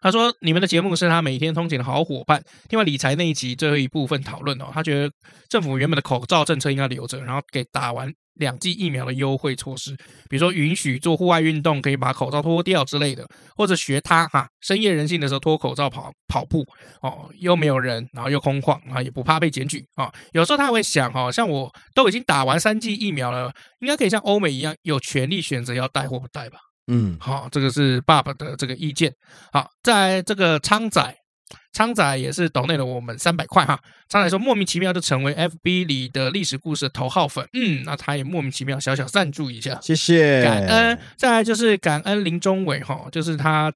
[0.00, 2.42] 他说你们的节目是他每天通勤的好伙伴。
[2.68, 5.10] 另外理财那一集最后一部分讨论哦，他觉得
[5.48, 9.94] 政府原本的口罩政策应该留着，然后给打完两剂疫苗的优惠措施，
[10.28, 13.26] 比如说允许做户外运动可以把口罩脱掉之类的，
[13.56, 16.64] 或者学他哈深夜人性的时候脱口罩跑跑步
[17.00, 20.12] 哦，又没有人，然后又空旷啊，也不怕被检举啊。
[20.32, 26.58] 有时候他会想哈，像我都已经打完三剂疫苗了，应该可以像欧美一样有权利选择要戴或不戴吧？
[26.88, 29.12] 嗯，好，这个是爸爸的这个意见。
[29.52, 31.23] 好，在这个昌仔。
[31.72, 33.78] 昌仔也是抖内了我们三百块哈，
[34.08, 40.98] 昌仔说莫名其妙就成为 FB 里的历史故事的头号粉，嗯，那他也莫名其妙小小赞助一下，谢谢，感恩。
[41.16, 43.72] 再来就是感恩林中伟哈，就是他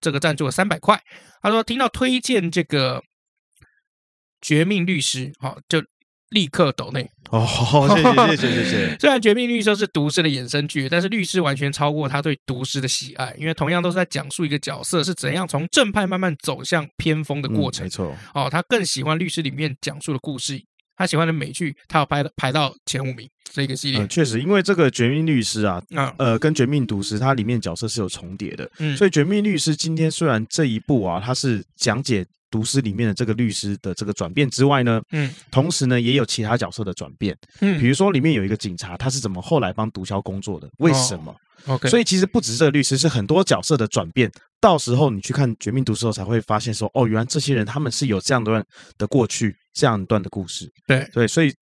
[0.00, 1.00] 这个赞助了三百块，
[1.42, 3.02] 他说听到推荐这个
[4.40, 5.82] 绝命律师，好就。
[6.30, 7.46] 立刻抖内哦，
[7.94, 8.96] 谢谢谢谢谢谢。
[9.00, 17.84] 虽然《绝命律师》是毒师的衍生剧，但是律师完全超过他对毒师的喜爱，因为同样都是在讲述一个角色是怎样从正派慢慢走向偏锋的过程。
[17.84, 20.60] 没错哦，他更喜欢律师里面讲述的故事，
[20.96, 24.06] 他喜欢的美剧，他要排排到前五名这个系列。
[24.06, 25.82] 确实，因为这个《绝命律师》啊，
[26.18, 32.26] 呃，跟《绝命毒师》它里面角色是有重叠的，嗯，所以《绝命律师》今天虽然这一部啊，它是讲解。
[32.48, 40.70] 毒师里面的这个律师的这个转变之外呢，嗯，同时呢也有其他角色的转变，嗯，比如说里面有一个警察，他是怎么后来帮毒枭工作的？
[40.78, 41.34] 为什么
[41.66, 44.30] ？OK，所以其实不止这个律师，是很多角色的转变。
[44.60, 48.64] 到时候你去看《绝命毒师》后，才会发现说，哦，原来这些人他们是有这样段
[48.96, 50.72] 的过去，这样一段的故事。
[50.86, 51.50] 对对，所以《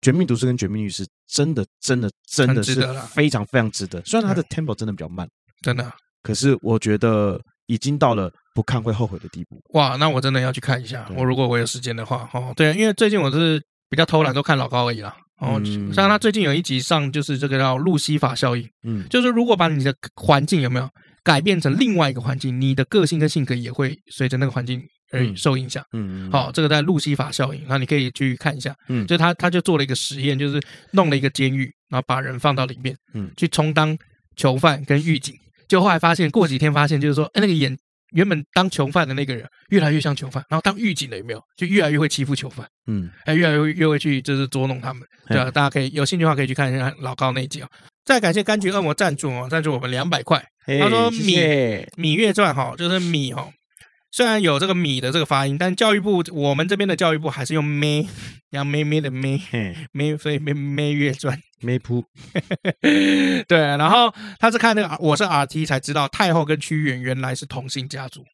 [0.00, 2.80] 绝命毒师》跟《绝命律师》真的真的真的是
[3.14, 4.02] 非常非常值得。
[4.04, 5.28] 虽然它的 tempo 真的比较慢，
[5.62, 5.92] 真的，
[6.22, 8.32] 可是我觉得已经到了。
[8.56, 9.60] 不看会后悔的地步。
[9.74, 11.06] 哇，那我真的要去看一下。
[11.14, 15.14] 我如果我有时间的话，哦，对，因为最近我是比较偷懒，都看老高而已啦。
[15.42, 15.60] 哦，
[15.92, 18.66] 像他最近有一集上，就是这个叫路西法效应。
[18.82, 20.88] 嗯，就是如果把你的环境有没有
[21.22, 25.84] 改变成另外一个环境，你的个性跟性格也会随着那个环境而受影响。
[25.92, 28.74] 嗯，好，这个在路西法效应，那你可以去看一下。
[28.88, 30.60] 嗯，就他他就做了一个实验，就是
[30.92, 33.96] 弄了一个监狱，然后把人放到里面，嗯，去充当
[34.36, 35.34] 囚犯跟狱警。
[35.68, 37.76] 就后来发现，过几天发现，就是说，哎，那个演。
[38.12, 42.64] 原本当囚犯的那个人越来越像囚犯，然后当狱警的有没有就越来越会欺负囚犯？
[42.86, 45.50] 嗯，哎，越来越越会去就是捉弄他们，对吧？
[45.50, 47.68] 大家可以有兴趣的话可以去看一下老高那一集啊。
[48.04, 50.42] 再感谢柑橘恶魔赞助哦，赞助我们两百块。
[50.80, 53.50] 他说米《米米月传》哈，就是米哈。
[54.16, 58.02] 虽然有这个米的这个发音，但教育部我们这边的教育部还是用咩，
[58.48, 59.38] 杨咩咩的咩，
[59.92, 62.02] 咩所以咩咩月传咩噗。
[63.46, 68.24] 对，然后他是看那个我是 RT 才知道太后跟屈原原来是同姓家族。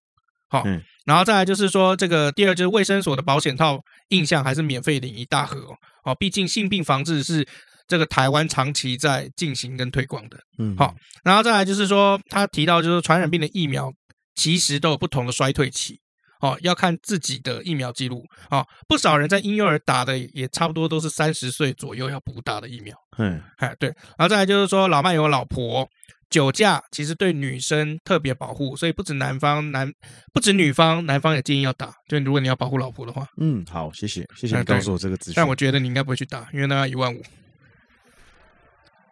[0.49, 0.63] 好，
[1.05, 3.81] 然后再来就是说这个第二就是卫生所的保险套
[4.11, 5.75] 印象还是免费领一大盒哦。
[6.05, 7.45] 哦，毕竟性病防治是
[7.89, 10.39] 这个台湾长期在进行跟推广的。
[10.61, 13.93] 嗯，好，然后再来就是说他提到就是传染病的疫苗。
[14.35, 16.01] 其实都有不同的衰退期，
[16.41, 25.89] 哦，要看自己的疫苗记录，哦，不少人在婴幼儿打的也差不多都是三十岁左右要补打的疫苗，嗯，哎，对，然后再来就是说老伴有老婆，
[26.31, 29.93] 酒驾其实对女生特别保护，所以不止男方男，
[30.33, 37.23] 不止女方，男方也建议要打，就如果你要保护老婆的话，嗯，好，谢谢，谢谢你告诉我这个资讯，但我觉得你应该不会去打，因为那要一万五。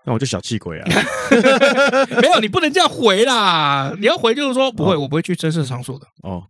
[0.05, 0.89] 那我就小气鬼啊！
[2.23, 3.95] 没有，你不能这样回啦！
[3.99, 6.07] 你要回就是说不会，我不会去声色场所的。
[6.23, 6.43] 哦，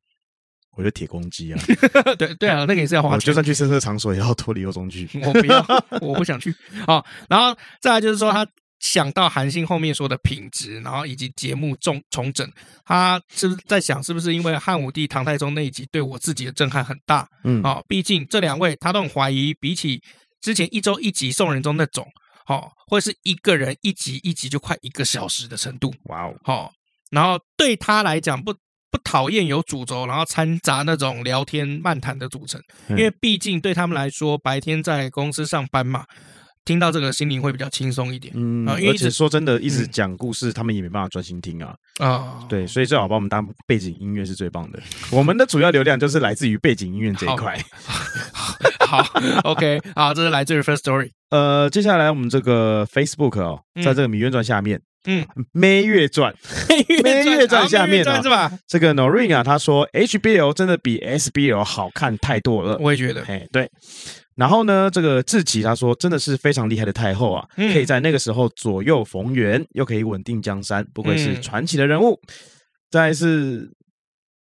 [0.76, 1.60] 我就铁公鸡啊！
[2.16, 3.16] 对对啊，那个也是要花钱。
[3.16, 5.08] 我就算去声色场所，也要脱离幼中去。
[5.26, 5.66] 我不要，
[6.00, 6.54] 我不想去。
[6.86, 8.46] 好，然后再来就是说，他
[8.78, 12.48] 想到韩信后面说的品质，然后以及节目重重整，
[12.84, 17.28] 他是不是在想，是不是因为汉武帝唐太宗那一集对我自己的震撼很大？
[17.42, 20.00] 嗯，啊，毕竟这两位他都很怀疑，比起
[20.40, 22.06] 之前一周一集宋仁宗那种。
[22.50, 26.72] 好，或者是一个人一集一集就快一个小时的程度，哇哦，好，
[27.12, 28.52] 然后对他来讲不
[28.90, 36.04] 不讨厌有主轴，然后掺杂那种聊天漫谈的组成，因为毕竟对他们来说，白天在公司上班嘛，
[36.64, 38.34] 听到这个心灵会比较轻松一点。
[38.36, 41.72] 嗯，啊，因为而且说真的，一直讲故事，他们也没办法专心听啊。
[42.00, 44.82] 啊，对，所以最好把我们当背景音乐是最棒的。
[45.12, 47.56] 我们的主要流量就是来自于背景音乐这一块。
[48.90, 49.06] 好，
[49.44, 51.10] OK，好，这是来自于 First Story。
[51.30, 55.22] 呃，接下来我们这个 Facebook 哦，在这个《芈月传》下面，嗯，
[55.52, 56.34] 《妹月传》
[57.04, 58.50] 《妹月传》下面啊，是吧？
[58.66, 62.76] 这个 Noreen 啊，他说 HBL 真的比 SBL 好看太多了。
[62.80, 63.70] 我也觉得，哎，对。
[64.34, 72.20] 然后呢，这个志奇他说，真的是非常厉害的太后啊，可以在那个时候左右逢源，又可以稳定江山，不愧是传奇的人物。
[72.90, 73.70] 再来是，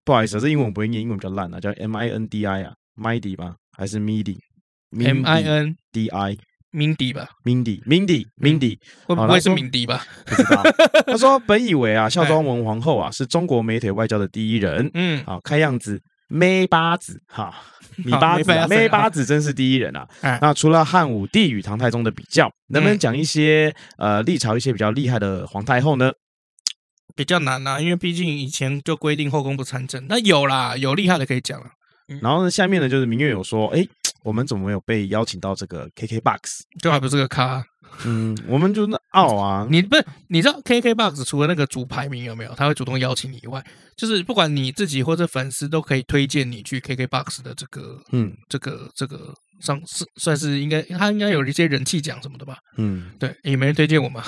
[0.02, 6.36] 不好意思，这英文我不会念，英文比较烂啊，叫 M I N D I 啊，Mindy 吧，还是 Midi？M I N D I。
[6.72, 10.06] Mindy 吧，Mindy，Mindy，Mindy，会不会是敏迪吧？
[10.24, 10.62] 不知道。
[11.04, 14.88] 他说，本以为啊， 孝庄文皇后啊，是中国美腿外交的第一人。
[14.94, 17.52] 嗯，好，看样子，妹八子哈，
[18.04, 20.06] 米八子，妹八子真是第一人啊。
[20.40, 26.12] 那除了汉武帝与唐太宗的比较，能不能讲一些呃历朝一些比较厉害的皇太后呢？
[27.16, 30.06] 比较难啊，因为毕竟以前就规定后宫不参政。
[30.08, 31.70] 那有啦，有厉害的可以讲了。
[32.20, 33.86] 然后呢，下面呢就是明月有说，哎。
[34.22, 36.60] 我们怎么没有被邀请到这个 KKBOX？
[36.82, 37.64] 就还不是个咖。
[38.04, 39.66] 嗯，我们就那傲啊。
[39.70, 42.54] 你不是你知道 KKBOX 除了那个主排名有没有？
[42.54, 43.64] 他会主动邀请你以外，
[43.96, 49.32] 就是不管你自己或者粉丝都可以推荐你去 KKBOX 的这个，嗯，这个这个
[49.62, 52.58] 上是算是应该他应该有一些人气奖什么的吧？
[52.76, 54.22] 嗯，对，也没人推荐我 们。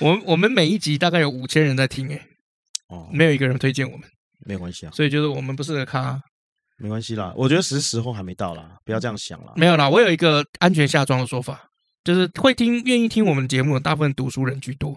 [0.00, 2.20] 我们我们每一集大概有五千人在听，哎，
[2.88, 4.08] 哦，没有一个人推荐我们，
[4.44, 4.90] 没关系啊。
[4.92, 6.20] 所以就是我们不是个咖。
[6.80, 9.52] 没关系啦，我觉得时时候还没到啦，不要这样想啦。
[9.56, 11.68] 没有啦，我有一个安全下装的说法，
[12.04, 14.96] 就是会听、愿意听我们节目的大部分读书人居多。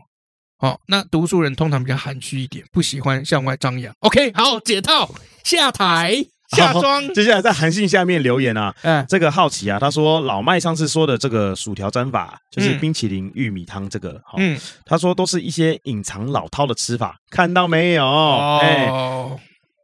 [0.59, 3.91] 好、哦，那读书人通常比较含蓄一点，不喜欢向外张扬。
[4.01, 5.09] OK，好，解套
[5.43, 6.23] 下台
[6.55, 7.11] 下装。
[7.15, 14.55] 接下来在韩信下面留言啊，嗯，这个好奇啊，他说老麦上次说的这个薯条沾法，就是冰淇淋玉米汤这个，哦、嗯，
[14.85, 18.05] 他说都是一些隐藏老套的吃法，看到没有？
[18.05, 18.59] 哦。
[18.61, 19.39] 欸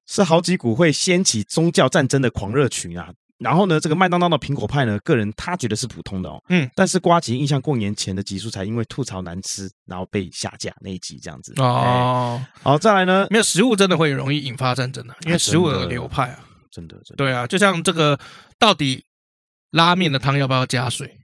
[0.07, 3.11] 是好几股会掀起宗教战争的狂热群啊！
[3.39, 6.41] 然后呢，这个麦当当的苹果派呢，个人他觉得是普通的哦。
[6.49, 12.43] 嗯，但是瓜吉印象过年前的集数才因为吐槽难吃，然后被下架那一集这样子哦。
[12.63, 16.39] 好，再来呢，没有食物真的会容易引发战争的，因为食物的流派啊，
[16.71, 18.19] 真的，真的对啊，就像这个
[18.57, 19.05] 到底
[19.69, 21.15] 拉面的汤要不要加水？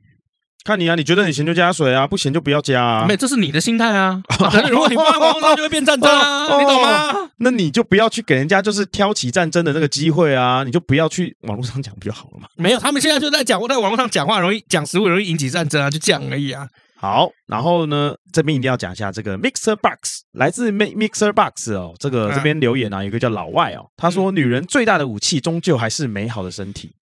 [0.64, 3.06] 看你啊，你觉得你咸就加水啊，不咸就不要加啊。
[3.06, 4.22] 没，这是你的心态啊。
[4.70, 7.30] 如果你放在网络上，就会变战争啊， 你懂吗？
[7.38, 12.48] 那你就不要去给人家就是挑起战争的那个机会啊，你就不要去网络上讲不就好了嘛？
[12.56, 16.66] 没有，他们现在就在讲，在网络上讲话容易讲食物容易引起战争啊，就这样而已啊。
[16.96, 26.94] 好，然后呢，这边一定要讲一下这个 Mixer Box，来自 Mixer Box 哦，这个这边留言啊，有一个叫老外哦，他说女人最大的武器终究还是美好的身体。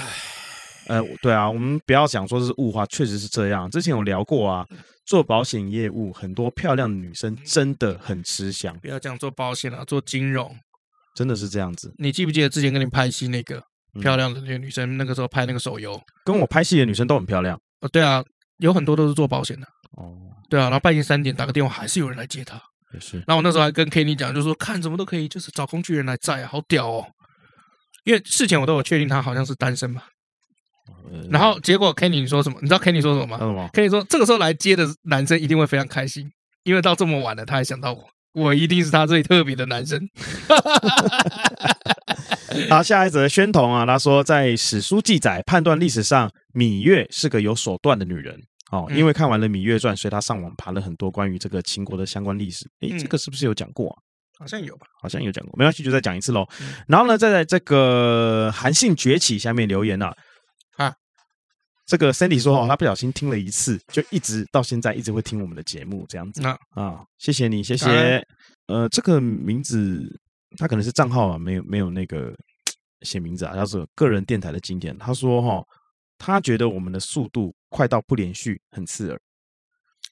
[0.00, 0.37] 唉。
[0.88, 3.70] 呃，对啊，我们不要讲说是物化，确实是这样。
[3.70, 4.66] 之前有聊过啊，
[5.06, 8.76] 做保险业务，很多漂亮的女生真的很吃香。
[8.80, 10.56] 不要讲做保险了，做金融，
[11.14, 11.94] 真的是这样子。
[11.98, 13.62] 你记不记得之前跟你拍戏那个
[14.00, 17.60] 漂亮的那个女生，那个时候拍那个手游，跟我拍戏的女生都很漂亮。
[17.80, 18.24] 哦，对啊，
[18.58, 19.66] 有很多都是做保险的。
[19.98, 20.16] 哦，
[20.48, 22.58] 对啊，然后半夜三点打个电话，还是有人来接她。
[22.94, 23.18] 也是。
[23.26, 27.06] 然后我那时候还跟 Kenny 讲，就是说看什么都可以，就是找工具人来载啊，好屌哦。
[28.04, 30.02] 因为事前我都有确定她好像是单身嘛。
[31.30, 32.58] 然后结果 Kenny 说什么？
[32.60, 36.30] 你知道 Kenny 说什么吗？Kenny 说这个时候来接的男生一定会非常开心，
[36.64, 40.08] 因为到这么晚了，他还想到我，我一定是他最特别的男生。
[42.68, 48.38] 好，下一则宣统啊，他说在史书记载判断历史上芈月是个有手段的女人
[48.70, 52.68] 哦，因为看完了《芈月传》，所以他上网爬了很多关于这个秦国的相关历史。
[52.80, 53.96] 诶，这个是不是有讲过啊？
[54.38, 56.46] 好像有吧，好像有讲过，没关系，就再讲一次喽。
[56.86, 60.14] 然后呢，再在这个韩信崛起下面留言啊。
[61.88, 66.42] 这个 Sandy 说：“哦，他不小心听了一次，就一直到现在一直会听我们的节目，这样子。
[66.42, 68.22] 那啊，谢谢你，谢谢。
[68.66, 70.20] 呃，这个名字
[70.58, 72.30] 他可能是账号啊，没有没有那个
[73.00, 74.96] 写名字啊，叫做个人电台的经典。
[74.98, 75.64] 他说哈，
[76.18, 79.18] 他觉得我们的速度快到不连续，很刺耳，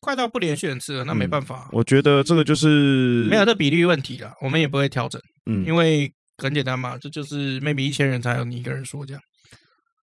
[0.00, 1.68] 快到不连续很刺耳，那没办法。
[1.72, 5.20] 我觉得这个就是没有这比例问题了，我们也不会调整。
[5.44, 9.22] 嗯，因为很简单嘛，这就是 maybe 一千人才有你一个人说这样。”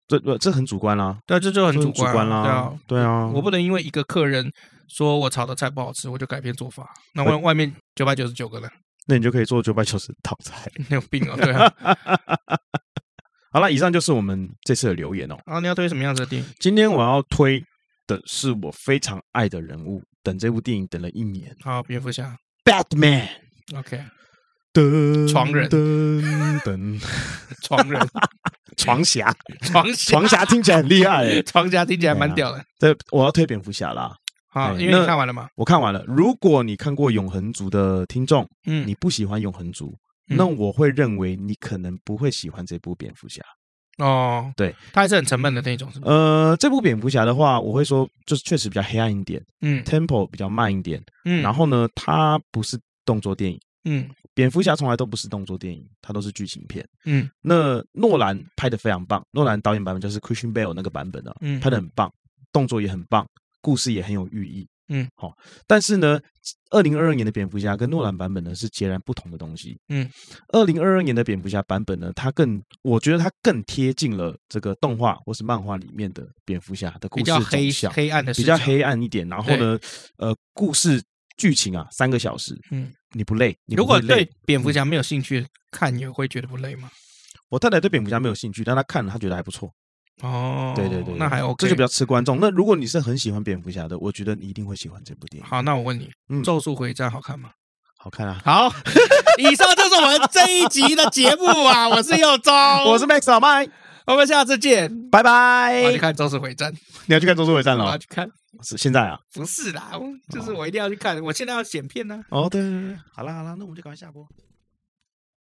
[0.10, 4.52] 这这这很主观啦，对，这就很主观啦，对啊，对啊，我不能因为一个客人
[4.88, 6.90] 说我炒的菜不好吃，我就改变做法。
[7.14, 8.70] 那外外面九百九十九个人，
[9.08, 10.70] 那你就可以做九百九十道菜。
[10.76, 11.72] 你 有病哦，对啊。
[13.54, 15.38] 好了，以上就是我们这次的留言哦。
[15.46, 16.50] 啊，你要推什么样子的电影？
[16.60, 17.64] 今天我要推
[18.08, 21.56] 的是我非常爱的人物，等这部电影等了一年。
[21.62, 23.28] 好，蝙蝠侠，Batman。
[23.76, 24.04] OK。
[25.28, 25.70] 床人，
[27.64, 28.08] 床人，
[28.78, 32.64] 床侠，床床侠听起来很厉害， 床侠听起来蛮屌的。
[32.78, 34.16] 这我要推蝙蝠侠啦。
[34.52, 35.48] 好，因为你看完了吗？
[35.56, 36.04] 我看完了。
[36.08, 39.92] 如果你看过《永恒族》的听众，嗯，你不喜欢《永恒族》，
[40.36, 43.42] 那我会认为你可能不会喜欢这部蝙蝠侠。
[44.00, 46.06] 哦，对，它还是很沉闷的那种，是吗？
[46.08, 62.14] 呃，这部蝙蝠侠的话，我会说就是确实比较黑暗一点，嗯，tempo 比较慢一点，嗯，然后呢，它不是动作电影，嗯，蝙蝠侠从来都不是动作电影，它都是剧情片，嗯，那诺兰拍的非常棒，诺兰导演版本就是 Christian Bale 那个版本的，嗯，拍的很棒，
[62.52, 63.28] 动作也很棒。
[63.62, 65.34] 故事也很有寓意，嗯，好，
[65.68, 66.18] 但是呢，
[66.70, 70.10] 二零二二年的蝙蝠侠跟诺兰版本呢是截然不同的东西，嗯，
[70.54, 79.78] 二零二二年的蝙蝠侠版本呢，它更，我觉得它更贴近了这个动画或是漫画里面的蝙蝠侠的故事走向，黑暗的，比较黑暗一点，然后呢，
[80.16, 81.04] 呃，故事
[81.36, 83.58] 剧情啊，三个小时，嗯，你不累？
[83.66, 83.84] 你不累？
[83.84, 86.90] 如果对蝙蝠侠没有兴趣看，你会觉得不累吗？
[87.50, 89.72] 我太太对蝙蝠侠没有兴趣，但她看了，她觉得还不错。
[90.22, 92.40] 哦，对对对，那还 OK，这就比较吃观众。
[92.40, 95.48] 那如果你是很喜欢蝙蝠侠的，我觉得你一定会喜欢这部电影。
[95.50, 97.52] 好，那我问你，嗯，《咒术回战》好看吗？
[97.98, 98.42] 好看啊。
[98.46, 98.70] 好，
[99.40, 101.90] 以上就是我们这一集的节目啊。
[101.90, 102.54] 我是佑宗，
[102.86, 103.68] 我是 Max 老麦，
[104.10, 105.84] 我们下次见，拜拜。
[105.84, 106.74] 我要去看《周氏回战》，
[107.06, 107.86] 你要去看《周氏回战》了？
[107.86, 108.28] 我要去看，
[108.64, 109.20] 是现在啊？
[109.32, 109.92] 不是啦，
[110.32, 112.20] 就是我一定要去看，我现在要剪片呢。
[112.30, 114.28] 哦，对对对，好啦好啦，那我们就赶快下播。